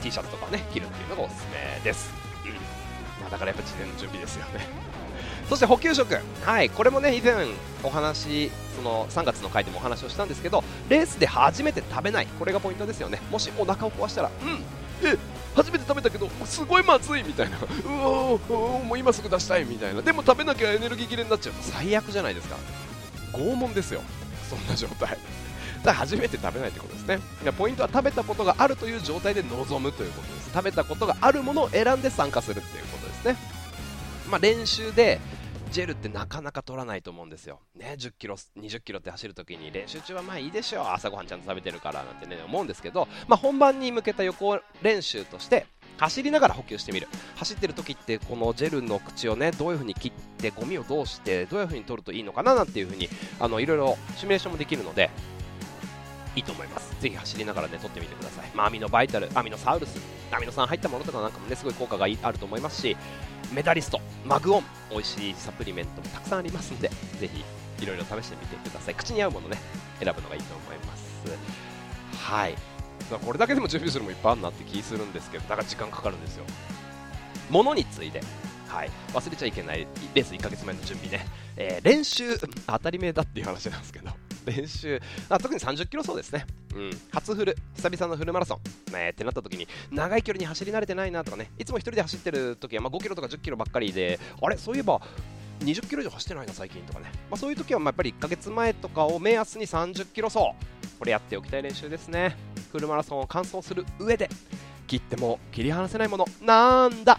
[0.03, 2.11] T シャツとかね着るっていうのがおすすめです。
[2.45, 2.53] うん。
[3.21, 4.67] まあ、だからやっぱ事前の準備ですよね。
[5.49, 7.35] そして補給食、はい、これもね以前
[7.83, 12.27] お話その3月の回でもお話をしたんですけどレースで初めて食べない。
[12.39, 13.21] これがポイントですよね。
[13.31, 14.65] もしお腹を壊したらうん。
[15.09, 15.17] え
[15.55, 17.57] 初めて食べたけどすごいまずいみたいな。
[17.59, 18.39] うお
[18.85, 19.65] もう今すぐ出したい。
[19.65, 20.03] みたいな。
[20.03, 21.55] でも食べなきゃエネルギー切れになっちゃう。
[21.55, 22.57] と最悪じゃないですか。
[23.33, 24.03] 拷問ですよ。
[24.49, 25.19] そんな状態。
[25.83, 27.19] だ初めて食べないということですね
[27.57, 33.59] ポイントは食べたことがあるという状態で臨むということです食べたことがあるものを選んで参加するっていうことですね
[34.31, 35.21] まあ、練習で
[35.71, 37.61] ジェルってなかなか取らないと思うんですよ。
[37.77, 40.85] ね、10キロ、20キロって走るときに練習中はまあいいでしょう。
[40.87, 45.67] 朝ごはんちゃんと食べてるからなんてね、思うんですけど、まあ、本番に向けた予行練習として、
[45.99, 47.09] 走りながら補給してみる。
[47.37, 55.11] 走ってる時ってこのジェルの口をね、どういう風に切って、ゴミをどうして、どういう風に取るといいのかななんていう風に、あの、いろいろシミュレーションもできるので、
[56.37, 56.95] いいと思います。
[57.01, 58.51] ぜひ走りながらね、取ってみてください。
[58.55, 59.99] まあ、アミノバイタル、アミノサウルス、
[60.31, 62.97] アミノ酸入ったものとかなんかもね、すごい効果があると思いますし、
[63.53, 66.89] メダリスト、マグオン、美味しいサプリメントもたくさんありますんで、
[67.19, 67.45] ぜひ
[67.83, 68.95] いろいろ試してみてください。
[68.95, 69.59] 口に合うものね、
[70.01, 71.09] 選ぶのがいいと思います。
[72.17, 72.55] はい。
[73.25, 76.45] これだけでも準備するもいっぱいあるなって気するんですけど、だから時間かかるんですよ。
[77.49, 78.21] ものについて、
[78.69, 84.11] はい、忘れちゃいけないレース1ヶ月前の準備ね、えー、練習、当たり前だっていう話なんですけど、
[84.51, 95.01] 練習、あ特に30キロ走ですね、うん、初フル、久々のフルマラソン、ね、ってなった時に、長い距離に走り慣れてないなとかね、いつも1人で走ってる時はまあ5キロとか10キロばっかりで、あれ、そういえば、
[95.61, 100.53] 20キロ以上走ってないな、最近とかね、まあ、そういう時はまあやっぱり1ヶ月前とかを目安に30キロ走、
[100.99, 102.37] これやっておきたい練習ですね。
[102.73, 104.29] フルマラソンを完走する上で
[104.87, 106.27] 切っても切り離せないもの。
[106.43, 107.19] なんだ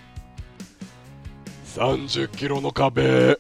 [1.76, 3.38] ？30キロの壁。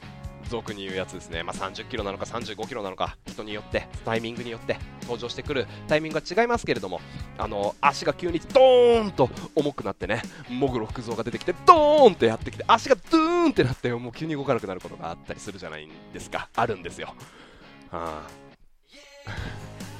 [0.50, 7.00] 俗に言うやつですね、まあ、30キロなのか35キロなのか人によってタイミングによって登場してくるタイミングが違いますけれども
[7.38, 17.14] あの足が急にドーンと重くなってねもぐろ福蔵が出てきてドーンってやってきて足がドーンってなってもう急に動かなくなることがあったりするじゃないですかあるんですよ、
[17.92, 19.32] はあ、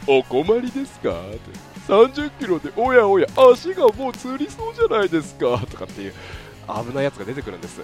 [0.08, 6.14] お困りですかって30キロでおやおや足がもうつりそうじゃないですかとかっていう
[6.68, 7.82] 危ないやつが出てくるんです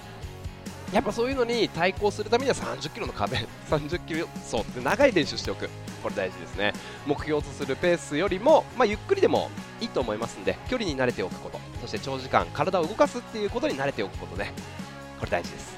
[0.93, 3.38] やっぱそういうのに対抗するためには30キロの壁、
[3.69, 5.69] 30キロ走って長い練習しておく、
[6.02, 6.74] これ大事ですね。
[7.06, 9.50] 目標とするペースよりも、まあ、ゆっくりでも
[9.82, 14.54] いいと思いますんで、距離に慣れておくこと、そして長時間体を動かすっていうことに慣れておくことね、
[15.19, 15.76] これ大事です。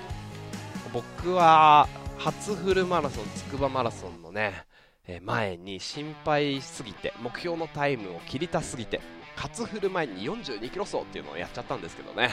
[0.93, 4.65] 僕は初フルマラソン、筑波マラソンのね、
[5.07, 8.99] え前に心配しすぎて、目標のタイムを切りたすぎて、
[9.35, 12.31] 初フル前に42キロ走っていうのをやっちゃったんですけどね、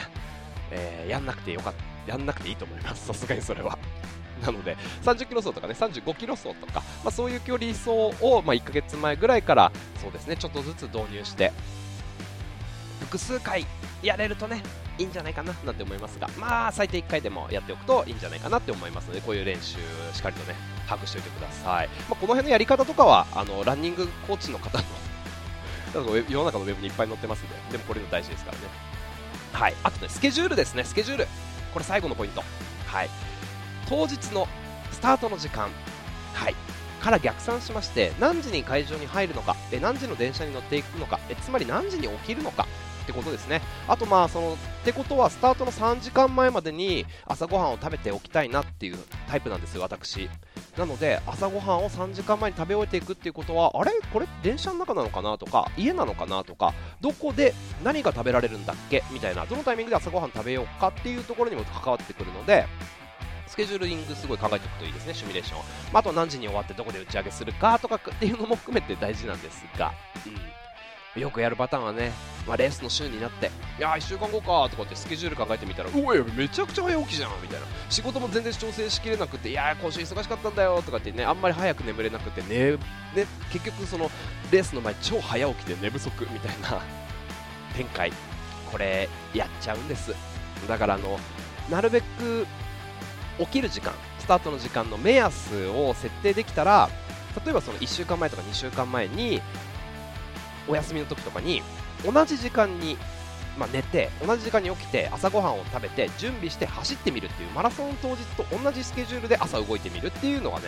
[0.71, 1.94] えー、やんなくてよかった。
[2.07, 3.77] やんなくていいと思います、 さすがにそれは。
[4.45, 7.89] なので、30キロ走とかね、35キロ走とか、まあ、そういう距離走
[8.21, 11.51] を、まあ、1ヶ月前ぐらいから、そうですね、ちょっとずつ導入して、
[12.99, 13.65] 複数回
[14.03, 14.61] やれるとね、
[14.97, 19.77] いいんじゃないかななんて思いますが、まあ、最低1回でもやっておくといいんじゃないかなって思いますので、こういう練習、
[20.13, 20.55] しっかりとね、
[20.87, 21.87] 把握しておいてください。
[22.09, 24.83] まあ、この辺のやり方とかは、あのランニングコーチの方の
[26.29, 28.63] 世の中のウェブにいっぱい載ってますんで、でもこれの大事ですからね。
[29.53, 31.27] はい、あとね、スケジュールですね、スケジュール。
[31.75, 32.41] これ最後のポイント、
[32.87, 33.09] はい、
[33.89, 34.47] 当日の
[34.93, 35.69] スタートの時間、
[36.33, 36.55] はい、
[37.01, 42.65] から逆算しまして何時に会場に入るのかえ何時の電車に乗っていくのかえつまり何時に起きるのか
[43.03, 43.61] ってことですね。
[43.89, 50.29] あとまあそのってことはスタートの3時間前までに朝ごはんを食べておきたいなっていうタイプなんですよ私。
[50.77, 53.91] なので朝ごはんを3時間前に食べ終えていくっていうことはあれ？
[54.11, 59.03] これ電車の中なのかなとか家なのかなとかどこで何が食べられるんだっけ？
[59.11, 62.65] みたいなどのタイミングで朝ごはん食べようかっていうところにも関わってくるので
[63.47, 65.59] スケジューリングすごい考えておくといいですね、シミュレーション。
[65.93, 69.93] まあ、あと何時に終わってどこで打ち上げするかとかっていうのも含めて大事なんですが、
[70.25, 70.33] うん、
[71.15, 72.11] よくやるパターンはね、
[72.47, 82.77] まあ、レースの週になって、いや、1週間後かとかってスケジュール考えてみたら、うわ、めちゃくちゃ早起きじゃんみたいな、仕事も全然調整しきれなくて、いや、今週忙しかったんだよとかってね、あんまり早く眠れなくて、ね、
[83.15, 84.11] ね結局、その
[84.51, 86.81] レースの前、超早起きで寝不足みたいな
[87.75, 88.11] 展開、
[88.71, 90.13] これ、やっちゃうんです。
[90.67, 91.19] だからあの
[91.69, 92.47] なるべく
[93.39, 96.89] 起きる時間、スタートの時間の目安を設定できたら、
[97.43, 99.41] 例えばその1週間前とか2週間前に
[100.67, 101.61] お休みの時とかに
[102.03, 102.97] 同じ時間に、
[103.57, 110.67] まあ、寝て同じ時間に起きて朝ごはんを食べて準備して走ってみるっていうマラソン当日と同じスケジュールで朝動いてみるっていうのはね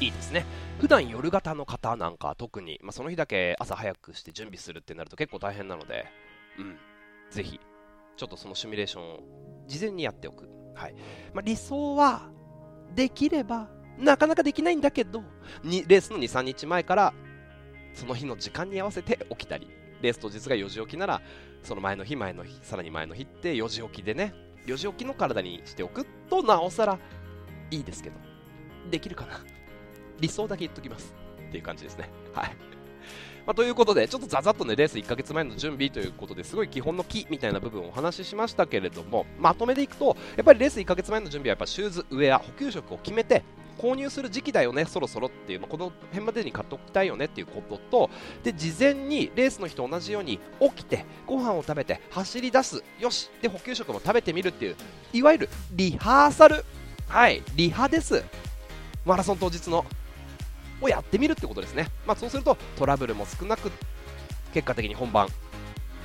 [0.00, 0.44] いいですね。
[0.80, 6.06] 普段夜型の方なんか特に、まあ、その日だけ朝早くして準備するってなると結構大変なので、
[6.58, 6.76] うん、
[7.30, 7.60] ぜひ
[8.16, 9.20] ちょっとそのシミュレーションを
[9.68, 10.94] 事前にやっておく、はい。
[11.32, 12.30] まあ、理想は
[12.94, 15.22] できればなかなかできないんだけど
[15.62, 17.14] にレースの23日前から
[17.94, 19.68] その日の時間に合わせて起きたり、
[20.00, 21.22] レース当日が4時起きなら、
[21.62, 24.34] その前の日、前の日、さらに前の日って4時起きでね、
[24.66, 26.98] 4時起きの体にしておくとなおさら
[27.70, 28.16] いいですけど、
[28.90, 29.44] できるかな
[30.20, 31.14] 理想だけ言っときます。
[31.48, 32.08] っていう感じですね。
[32.32, 32.56] はい。
[33.46, 43.42] まあ、ということで、ちょっとざざっとね、レース1ヶ月前の準備ということですごい基本の木みたいな部分をお話ししましたけれども、まとめでいくと、やっぱりレース1ヶ月前の準備はやっぱシューズ、ウェア、補給食を決めて、
[43.78, 48.10] 購入する時期だよね、そろそろっていう、まあ、この辺までに買っておきたいよねっていうことと、
[48.44, 54.76] で、事前にレースの日と同じように起きて、ご飯を食べて、走り出す、よし、で、補給食も食べてみるっていう、
[55.12, 56.64] いわゆるリハーサル、
[57.08, 58.22] はい、リハです。
[59.04, 59.84] マラソン当日の。
[60.82, 61.88] をやってみるってことですね。
[62.06, 63.70] まあ、そうするとトラブルも少なく、
[64.52, 65.28] 結果的に本番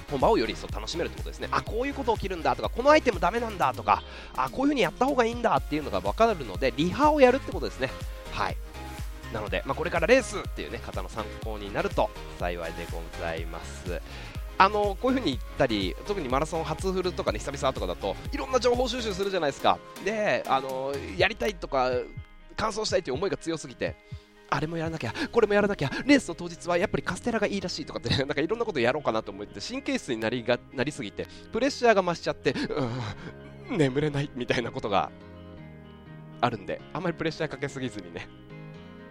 [0.09, 1.49] 本番をより一層楽しめるってことですね。
[1.51, 4.03] あ、こういうこと起きるんだとか、このアイテムダメなんだとか、
[4.35, 7.89] あ、こういう風にやった方がいいんだっていうのが分かるので、リハをやるってことですね。
[8.31, 8.57] はい。
[9.33, 12.09] なので、まあ、これからレースっていうね、方の参考になると
[12.39, 14.01] 幸いでございます。
[14.59, 19.77] あのこういう風に言ったり、特にマラソン初フルとかね、久々とかだと、いろんな情報収集するじゃないですか。
[20.03, 21.91] で、あのやりたいとか、
[22.55, 23.95] 完走したいという思いが強すぎて、
[24.49, 32.53] あれもやらなきゃ、これもやらなきゃ、レースの当日はやっぱりカステラがいいらしいとかって、 なんかいろんなことやろうかなと思って、神経質になりがなりすぎて、プレッシャーが増しちゃって、
[33.69, 35.12] うん、眠れないみたいなことが
[36.41, 38.27] あるんで、あんまりプレッシャーかけすぎずにね、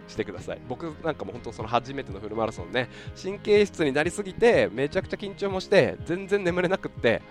[0.07, 0.61] してください。
[0.67, 2.89] 僕なんかも本当その初めてのフルマラソンね、
[3.21, 7.21] 神経質になりすぎて、めちゃくちゃ緊張もして、全然眠れなくって、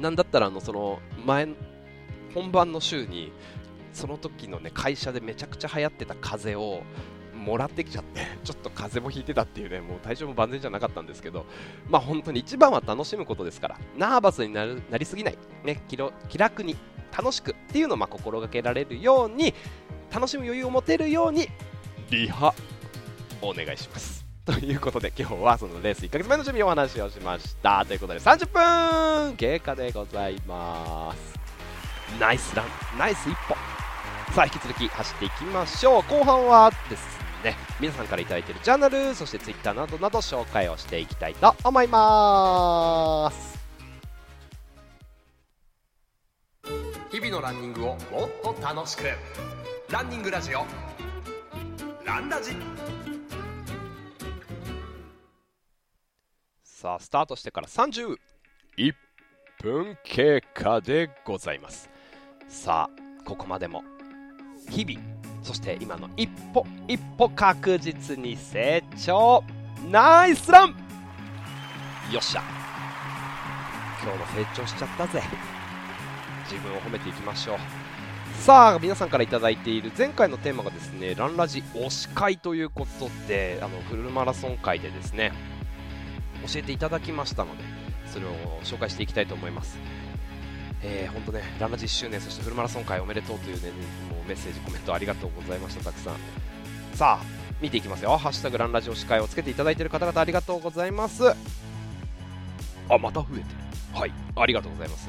[0.00, 1.48] なんだったらあのその前、
[2.34, 3.32] 本番の週に
[3.92, 6.82] その時のね会社でめちゃくちゃ流行ってた風邪を
[7.34, 11.46] もらってきちゃってちょっと風邪もひいてたっていうねもう体調も万全じゃなかったんですけど
[11.88, 15.96] まあ本当に一番は楽しむことですからナーバスになるなりすぎない、ね、気
[16.28, 16.76] 気楽に
[17.16, 19.54] 楽しくっていうのをまあ心がけられるように
[20.12, 21.48] 楽しむ余裕を持てるように
[22.10, 22.52] リハ
[23.40, 24.26] お願いします。
[24.44, 27.84] ということで今日はそのレース1ヶ月目の準備をお話をしました。
[27.86, 31.38] ということで30分経過でございます。
[32.18, 32.66] ナイスラン
[32.98, 33.77] ナイス一歩
[34.38, 36.02] さあ引き続き走っていきましょう。
[36.02, 43.58] 後半はですね皆さんから頂いているジャーナルそして Twitter などなど紹介をしていきたいと思います。
[47.10, 47.98] 日々のランニングをもっ
[48.40, 49.06] と楽しく。
[49.90, 50.64] ランニングラジオ。
[52.04, 52.52] ランラジ。
[56.62, 58.14] さあスタートしてから31
[59.60, 61.90] 分経過でございます。
[62.46, 63.82] さあここまでも
[64.70, 65.00] 日々
[65.42, 69.42] そして今の一歩一歩確実に成長。
[69.90, 70.70] ナイスラン！
[72.12, 72.42] よっしゃ。
[74.02, 75.22] 今日も成長しちゃったぜ。
[76.50, 77.58] 自分を褒めていきましょう。
[78.40, 85.32] さあ皆さんから頂いている前回のテーマがですねランラジ推し会ということであのフルマラソン会でですね
[86.46, 87.64] 教えていただきましたので
[88.06, 88.30] それを
[88.62, 89.78] 紹介していきたいと思います。
[90.82, 93.70] えー、本当ね、ランラジ1周年、そしてフルマラソン会おめでとうというね、
[94.10, 96.16] もうメッセージ、コメントありがとうございました、たくさん。
[96.94, 97.24] さあ、
[97.60, 98.16] 見ていきますよ。
[98.16, 101.28] ハッシュタグランラジ推し会をつけていただいている方々ありがとうございます。
[101.28, 103.46] あ、また増えてる。
[103.92, 105.08] はい、ありがとうございます。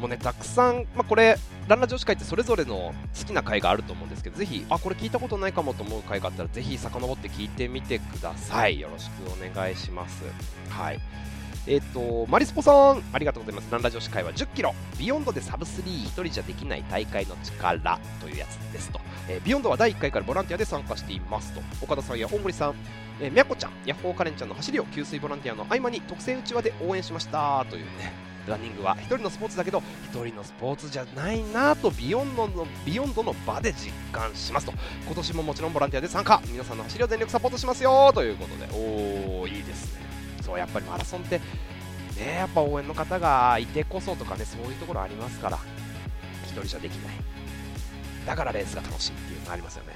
[0.00, 1.36] もうね、たくさん、まあ、これ、
[1.68, 8.80] ランラ女子会ってそれぞれの好きな回があると思うんですけど、ぜひ、あ、これ聞いたことないかもと思う回があったら、ぜひ遡って聞いてみてください。
[8.80, 10.24] よろしくお願いします。
[10.70, 11.00] はい。
[11.66, 13.70] えっ、ー、と、マリスポさん、ありがとうございます。
[13.70, 14.74] ランラ女子会は10キロ。
[14.98, 19.00] ビヨンドでサブ3、1人じゃできない大会の力というやつですと。
[19.28, 21.60] えー、ビヨンドは第1回からボランティアで参加していますと。
[21.82, 22.74] 岡田さんや大森さん、
[23.20, 28.30] えー、みやこちゃん、ヤッホーカレンちゃんの走りを給水ボランティアの合間に特製うちわで応援しましたというね。
[28.46, 34.72] ランニングは1人のスポーツだけど1人のスポーツじゃないなとビヨンドのビヨンドの場で実感しますと
[35.04, 40.09] 今年ももちろんボランティアで参加皆さんの走りを全力サポートしますよということでおおいいですね
[40.42, 41.38] そうやっぱりマラソンって
[42.16, 45.58] ねやっぱ応援の方がいてこそとかねそういうところありますから
[46.46, 47.14] 1人じゃできない。
[48.26, 49.94] だからレースが楽しいっていうのがありますよね、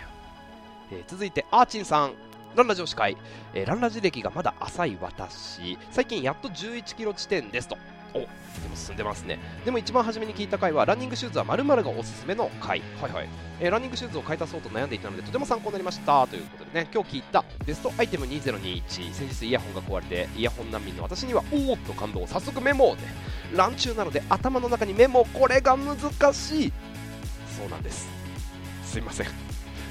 [0.92, 2.14] えー、続いてアーチンさん。
[2.56, 3.16] ランラ女子会、
[3.52, 5.76] えー、ランラジ歴がまだ浅い私。
[5.90, 7.76] 最近やっと11キロ地点ですと。
[8.14, 8.20] お。
[8.20, 9.38] でも進んでますね。
[9.64, 12.80] でも一番初めに聞いた回はランニングシューズは〇〇がおすすめの回。
[13.00, 13.28] はいはい、
[13.60, 22.26] えー、ランニングシューズを買い足そうと悩んでいたのでとても参考になりましたということでね今日聞いたベストアイテム2021先日イヤホンが壊れてイヤホン難民の私にはおおっと感動。
[22.26, 23.02] 早速メモをね
[23.54, 25.24] ラン中なので頭の中にメモ。
[25.26, 25.98] これが難
[26.32, 26.72] しい。
[27.56, 28.08] そうなんです。
[28.84, 29.26] すいません。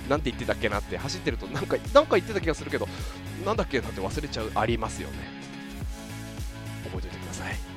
[0.09, 0.97] なんて言ってたっけなって。
[0.97, 2.88] 走ってるとなんかなんか言ってた気がするけど
[3.45, 5.43] なんだっけなって忘れちゃうありますよね。
[6.83, 7.72] 覚えておいてください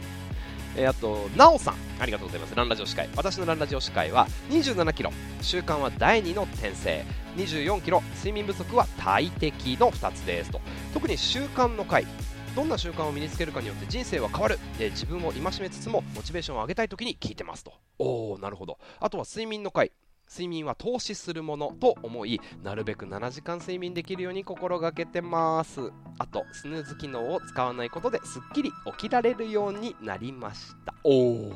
[0.77, 2.55] えー、あと、なおさん、ありがとうございます。
[2.55, 3.09] ランラジオ司会。
[3.17, 5.11] 私のランラジオ司会は27キロ、
[5.41, 7.05] 習慣は第2の転生、
[7.37, 10.61] 24キロ、睡眠不足は大敵の2つですと。
[10.93, 12.07] 特に習慣の回、
[12.55, 17.73] どんな習慣を身につけるかによって人生は変わる、えー、自分を戒めつつもモチベーションを上げたい時に聞いてますと。
[17.99, 18.79] おおなるほど。
[19.01, 19.93] あとは睡眠の回、
[20.29, 25.93] 睡眠は投資するものと思いなるべく7時間睡眠できるように心がけてます。
[26.19, 30.95] あとスヌーズ機能を使わないことですっきり起きられるようになりました。
[31.05, 31.53] おお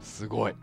[0.00, 0.54] すごい。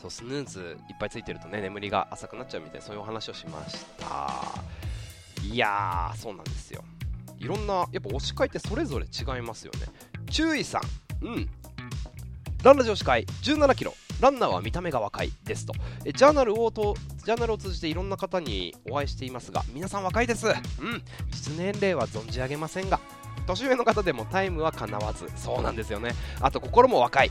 [0.00, 4.30] そうスヌーズいっぱいついてるとね眠りが浅くなっちゃうみたいなそういうお話をしました。
[5.42, 6.84] いやーそうなんですよ。
[7.38, 9.86] いろんなやっぱ推し会ってそれぞれ違いますよね。
[10.30, 10.80] 注意さ
[11.22, 11.26] ん。
[11.26, 11.48] うん。
[12.62, 13.94] ランラ女子会17キロ。
[14.24, 15.74] ランナーは見た目が若いですと。
[16.06, 20.46] えジャーナルをとジャーナルを通じていろんな方にお会いしていますが皆さん若いです。
[20.46, 20.54] うん。
[21.30, 23.00] 実年齢は存じ上げませんが
[23.46, 26.12] 年上の方でもタイムはかなわずそうなんですよね。
[26.40, 27.30] あと心も若い。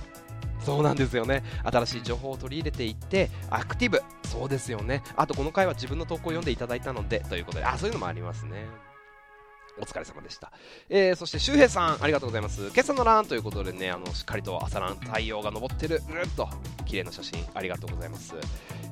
[0.60, 1.44] そうなんですよね。
[1.64, 4.00] 新しい情報を取り入れていってアクティブ。
[4.30, 5.02] そうですよね。
[5.16, 7.66] あとこの回は自分の投稿を読んでいただいたのでということで。
[7.66, 8.68] あそういうのもありますね。
[9.80, 10.52] お疲れ様でした。
[10.90, 12.68] えー、そして周平さん、ありがとうございます。
[12.74, 16.48] 今朝のランということでね、あの、しっかりと朝ラン、太陽が昇ってる、うーっと、
[16.86, 18.36] 綺麗な写真、ありがとうございます。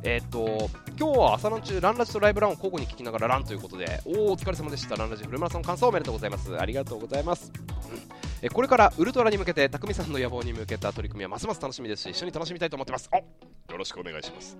[0.03, 4.95] えー、っと、今日は朝ラン中、ランラジとライブランを交互に聞きながらランということで、おー、お疲れ様でした。
[4.95, 6.59] ランラジフルマラソン感想おめでとうございます。
[6.59, 7.51] ありがとうございます。
[7.91, 13.09] うんえこれからウルトラに向けて匠さんの野望に向けた取り組みはますます楽しみですし一緒に楽しみたいと思ってます。
[13.69, 14.57] よろしくお願いします、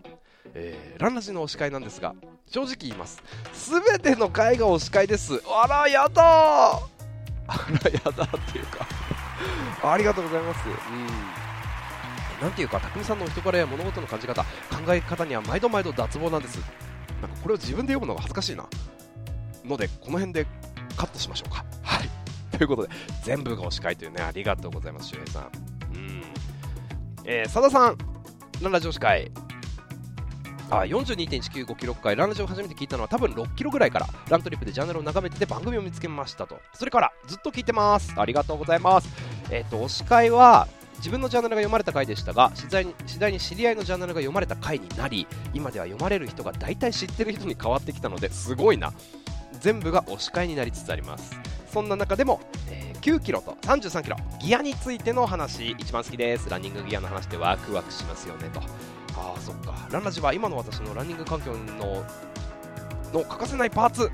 [0.54, 2.16] えー、ランラジの推し会なんですが
[2.48, 3.22] 正直言います。
[3.54, 5.42] 全ての会が推し会です。
[5.48, 6.80] あらやだあ
[7.48, 8.88] らやだっていうか。
[9.84, 10.60] ありがとうございます。
[10.68, 11.42] うん。
[12.42, 14.48] なんていうか匠さんのお人柄や物事の感じ方考
[14.90, 16.60] え方には毎度毎度脱帽なんです。
[17.22, 18.68] なんかこれを自分で読むのが恥ずかしいな。
[19.66, 20.46] のでこの辺で
[20.96, 21.66] カットしましょうか。
[21.84, 22.21] はい。
[22.64, 22.90] いうことで
[23.24, 25.44] 全部が推し会というねありがとうございます周平さん。
[25.94, 26.24] うん。
[27.26, 27.98] えー、佐田さん
[28.62, 29.32] ランラジ推し会。
[30.70, 32.16] あ42.195キロ回。
[32.16, 36.60] ランラジオ初めて聞いたのは多分6キロぐらいからラントリップでジャンネルを眺めてて番組を見つけましたと。
[36.74, 38.14] それからずっと聞いてます。
[38.16, 39.10] ありがとうございます。
[39.50, 48.94] えっ、ー、と推し会は自分のジャンネルが読まれた回でしたが次第に次第に知り合いのジャンネルが読まれた回になり今では読まれる人が大体知ってる人に変わってきたのですごいな。
[49.60, 51.36] 全部が推し会になりつつあります。
[51.72, 56.50] そんな中でも、えー、9キロと33キロギアについての話一番好きです。
[56.50, 58.60] ランニングギアの話でワクワクしますよねと。
[59.18, 59.88] ああそっか。
[59.90, 62.04] ランラジは今の私のランニング環境の
[63.14, 64.10] の欠かせないパーツ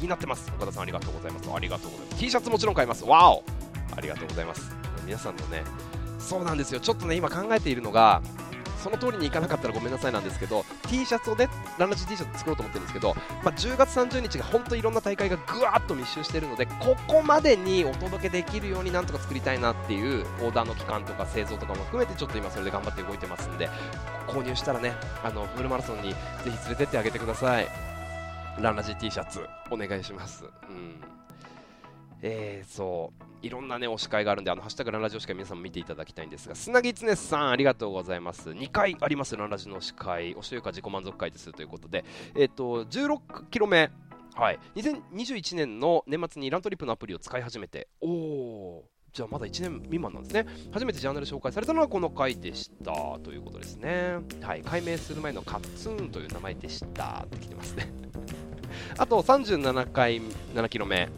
[0.00, 0.50] になってます。
[0.56, 1.50] 岡田さんありがとうございます。
[1.52, 2.18] ありがとうございます。
[2.20, 3.04] T シャツもちろん買います。
[3.04, 3.44] わお
[3.96, 4.74] ありがとうございます。
[5.04, 5.64] 皆さんのね
[6.18, 6.80] そうなんですよ。
[6.80, 8.22] ちょっとね今考えているのが
[8.80, 13.14] その通りにいかなかったらごめんなさいなんですけど T シャツをねランラジ T シャツ作ろうと思ってるんですけど、
[13.44, 23.68] まあ、10月30日が本当いろんな大会がぐわっと密集しているのでここまでにお届けできるようになんとか作りたいなっていうオーダーの期間とか製造とかも含めてちょっと今それで頑張って動いてますんで
[24.26, 27.90] 購入したらねあのフルマラソンにぜひ連れてってあげてください。
[28.58, 30.44] ランラジ T シャツお願いします。
[30.68, 31.19] うん。
[32.22, 38.50] えー、そういろんなね、推し会があるんで、あの、ハッシュタグランラジオ司会皆さんも見ていただきたいんですが、砂木つねさん、ありがとうございます。
[38.50, 42.04] 2回あります、ランラジの司会、推しというか自己満足会ですということで、
[42.36, 43.90] えっ、ー、と、16キロ目、
[44.34, 50.46] はい、2021年の年末にラントリップのアプリを使い始めて、おー、じゃあまだ1年未満なんですね。
[50.70, 54.18] 初めてジャンル紹介されたのはこの回でしたということですね。
[54.42, 57.90] はい、改名する前のカッツンという名前でしたって来てますね。
[58.98, 60.20] あと37回
[60.54, 61.08] 7キロ目。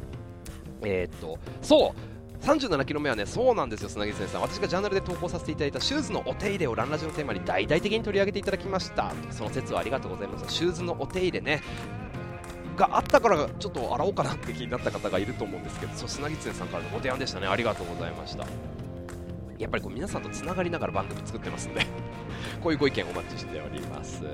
[0.85, 4.39] えー、っと、そう37キロ目はね、そうなんですよ、砂木先生。
[4.39, 9.13] 私がジャーナルで投稿させていただいたシューズのお手入れをランラジのテーマに大々的に取り上げていただきました。
[9.31, 10.53] その説はありがとうございます。
[10.53, 11.63] シューズのお手入れね、
[12.77, 17.47] があったからちょっと洗おうかなって気になった方がいると思うんですけど、そう砂木さんからのご提案でしたね。
[17.47, 18.45] ありがとうございました。
[19.59, 21.87] やっぱりこう皆さんとつながりながら番組作ってますんで
[22.61, 24.25] こういうご意見お待ちしております。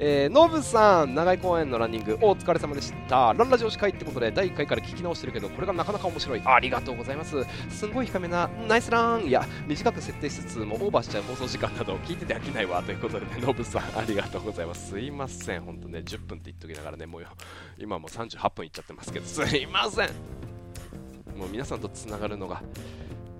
[0.00, 3.34] えー、ノブさん、長井公園のランニング、お疲れ様でした。
[3.36, 6.42] ランラジオ司会ってことで、第1回から聞き直してるけど、これがなかなか面白い。
[6.44, 7.44] ありがとうございます。
[7.68, 12.80] すんごい低めな、ナイスランいや、短く設定しつつもオーバーしちゃう放送時間など聞いてて飽きないわ。
[12.80, 14.90] ということでね、 ノブさん、ありがとうございます。
[14.90, 15.62] すいません。
[15.62, 17.26] ほんとね、10分って言っときながらね、もう
[17.76, 20.08] 今もう38分いっちゃってますけど、すいません。
[21.36, 22.62] もう皆さんとつながるのが、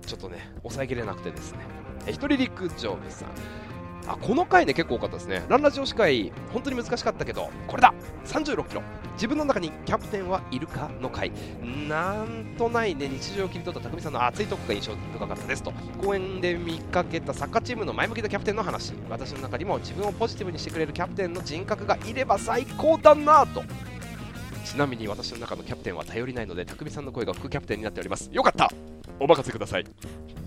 [0.05, 1.59] ちょっとね、抑えきれなくてですね。
[2.05, 3.68] え、一人陸上部さん。
[4.09, 5.45] あこの回ね結構多かったですね。
[5.47, 7.93] ランラジオ司会本当に難しかったけどこれだ。
[8.25, 8.81] 36キロ。
[9.13, 11.31] 自分の中にキャプテンはいるかの回。
[11.87, 15.71] なんとないね日常を切り取った匠さんの熱いトークが印象深かったですと。
[16.01, 18.93] 公園で見かけたサッカーチームの前向きなキャプテンの話。
[19.09, 23.61] 私の中にも自分をポジティブにしてくれるキャプテンの人格がいれば最高だなと。
[24.65, 28.29] ちなみに私の中のキャプテンは頼りないので匠さんの声が副キャプテンになっております。
[28.31, 28.71] よかった。
[29.19, 29.85] お任せください。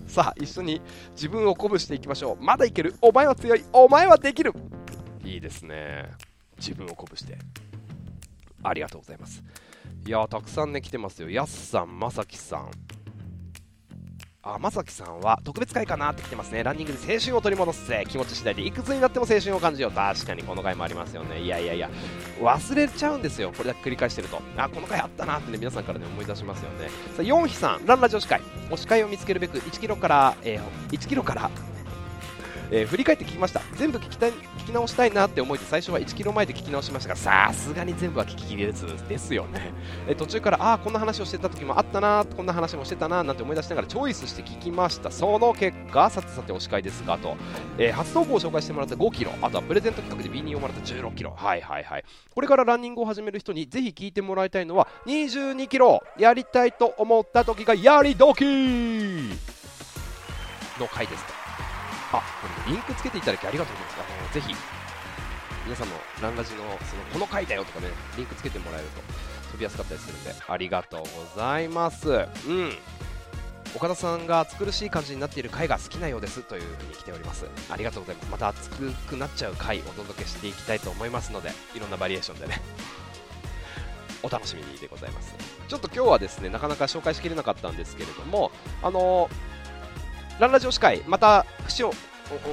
[0.07, 0.81] さあ一緒に
[1.13, 2.43] 自分を鼓舞していきましょう。
[2.43, 2.95] まだいける。
[3.01, 3.65] お前は強い。
[3.73, 4.53] お前はできる。
[5.25, 6.11] いいですね。
[6.59, 7.39] 自分を鼓舞して。
[8.63, 9.43] ありがとうございます。
[10.07, 11.31] いやたくさんね来てますよ。
[11.31, 12.71] やすさんまさきさん。
[14.45, 16.65] あ、まさきさんは特別会かなって来てますね。
[16.65, 18.05] ランニングで青春を取り戻すぜ。
[18.09, 19.93] 気持ち次第でいくつになっても青春を感じよう。
[19.93, 21.41] 確かにこの回もありますよね。
[21.41, 21.89] いやいやいや、
[22.41, 23.53] 忘れちゃうんですよ。
[23.57, 24.43] これだけ繰り返してると。
[24.57, 26.89] あ、この回あったなってね、皆さんからね、思い出しますよね。
[26.89, 28.41] さあ、4比さん、ランラ女子会。
[28.71, 31.49] 推し会を見つけるべく1キロから、えー、1キロから
[32.75, 33.61] えー、振り返って聞きました。
[33.77, 39.73] 全部聞きたい聞き直したいなって思いで最初は1キロ前で聞き直しましたがさすがに全部は聞ききれずですよね、
[40.09, 45.11] えー、途中からああこんな話をしてた時もあったなこんな話もしてたななんて思い出しながらチョイスして聞きました。
[45.11, 47.37] その結果さてさてお司会ですがと、
[47.77, 51.35] えー、初投稿を紹介してもらった5キロあとはプレゼント企画で B2 をもらった16キロ。
[51.37, 52.05] はいはいはい。
[52.35, 59.53] これからランニングを始める人にぜひ聞いてもらいたいのは22キロやりたいと思った時がやり時。
[60.79, 61.42] の回ですと
[62.13, 62.23] あこ
[62.67, 64.13] れリンクつけていただきありがとうございます。
[64.23, 64.55] あのぜひ
[65.65, 69.01] 皆さんのランラジのそのこの回だよとかねリンクつけてもらえると
[69.53, 71.07] 飛びやすかったりするんでありがとうご
[71.41, 72.11] ざいます。
[72.11, 72.73] うん。
[73.75, 77.47] 岡田さんが暑苦しい感じになっている回が好きなようですというふうに来ております。
[77.71, 78.31] ありがとうございます。
[78.31, 82.61] また熱くなっちゃう回お届けしていきたいと思いますのでいろんなバリエーションでね
[84.23, 85.35] お楽しみにでございます。
[85.69, 88.51] ちょっと今日はですねなかなか紹介しきれなかったんですけれども
[88.83, 89.52] あのー
[90.43, 91.93] ランラジオ司会、また節を、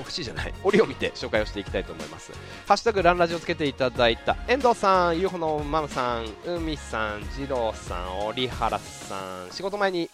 [0.06, 2.32] 節じゃない、 折を見て紹介をしていきたいと思います。
[2.68, 9.16] ハッシュタグランラジオつけていただいた遠藤さん、ゆうほのマムさん、海さん、二郎さん、折原さ
[9.46, 10.08] ん、仕事前に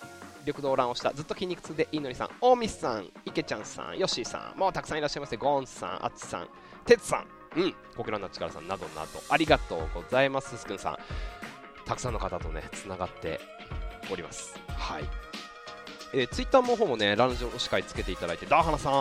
[0.45, 6.47] 緑道乱をしたずっと筋肉痛でいいのにさん、大見さん、池ちゃんさん、ヨッシーさん、もうたくさんいらっしゃいますね、ゴンさん、あっちさん、
[6.86, 7.28] てつさん、
[7.59, 10.97] うんコケランナチカラさんなどなどありがとうございますすくんさん。
[11.86, 13.41] たくさんの方とねつながって
[14.09, 14.57] おります。
[14.78, 15.24] はい。
[16.18, 18.93] えー、ツイッターの方もね、ランジョ司会つけていただいて、ダーハナさん、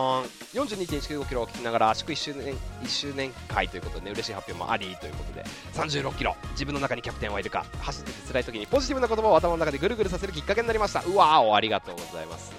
[0.52, 5.44] 42.195キロを聞きながら、祝1周年 ,1 周年会ということでね、嬉しい発表もありということで、
[5.74, 11.04] 36キロ、自分の中にキャプテンはいるか、走ってて辛い時にポジティブな言葉を頭の中でぐるぐるさせるきっかけになりました。
[11.06, 12.52] うわーお、ありがとうございます。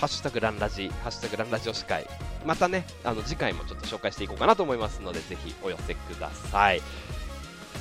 [0.00, 2.04] ハッシュタグランラジ、ハッシュタグランラジオ司会、
[2.44, 6.82] またね、あの次回もちょっと紹介していこうかなと思いますので、ぜひお寄せください。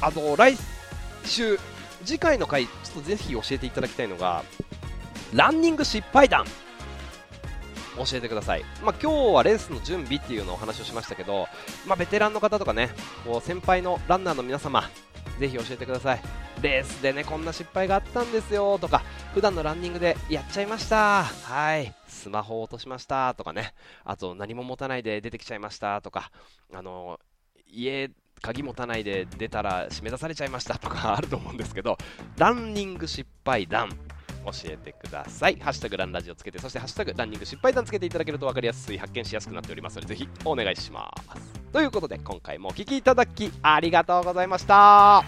[0.02, 0.56] あと、来
[1.26, 1.58] 週、
[2.06, 4.44] 次回の回、ちょっとぜひ教えていただきたいのが、
[5.34, 6.46] ランニング失敗談。
[7.98, 11.48] 教えてください、まあ、今日はレースの準備っていうのをお話をしましたけど、
[11.88, 12.92] まあ、ベテランの方とかね
[13.26, 14.84] こう先輩のランナーの皆様
[15.40, 16.22] ぜひ教えてください。
[16.62, 19.04] レースでねこんな失敗があったんですよとか
[19.34, 23.74] 普段のランニングでやっちゃいましたはいスマホを落としましたとかね
[24.04, 26.32] あと何も持たないで出てきちゃいましたとか
[26.74, 27.20] あの
[27.72, 28.10] 家
[28.42, 31.98] 鍵持たないで出たら締め出されちゃいましたとかあると思うんですけど
[32.38, 33.90] ランニング失敗談。
[34.52, 35.58] 教えてください。
[35.60, 41.54] ハッシュタグランラジオつけて、そしてハッシュタグランニング失敗談つけていただけると分かりやすい、発見しやすくなっておりますので、ぜひお願いします。
[41.72, 45.24] ということで、今回もお聴きいただきありがとうございました。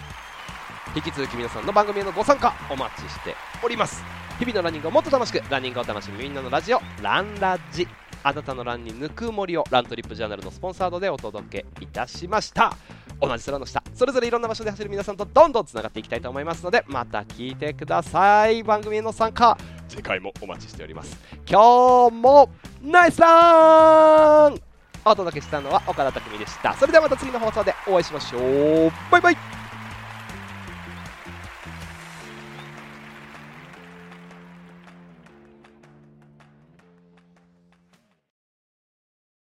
[0.94, 4.02] 引き続き皆さんの番組へのご参加お待ちしております。
[4.38, 7.86] 日々のランニングをもっと楽しく、ランニングを楽しむみんなのラジオ、ランラジ。
[8.22, 12.76] あなたのランにぬくもりをラントリップジャーナルのスポンサードでお届けいたしました。
[13.20, 18.62] 同じ空の下それぞれいろんな場所で走る皆さんとどんどんつながっていきたいと思いますのでまた聞いてください。
[18.62, 19.58] 番組への参加
[19.88, 21.18] 次回もお待ちしております。
[21.46, 22.48] 今日も
[22.82, 24.60] ナイスラン。
[25.04, 26.74] お届けしたのは岡田匠でした。
[26.74, 28.92] それではまた次の放送でお会いしましょう。
[29.10, 29.59] バイバイ。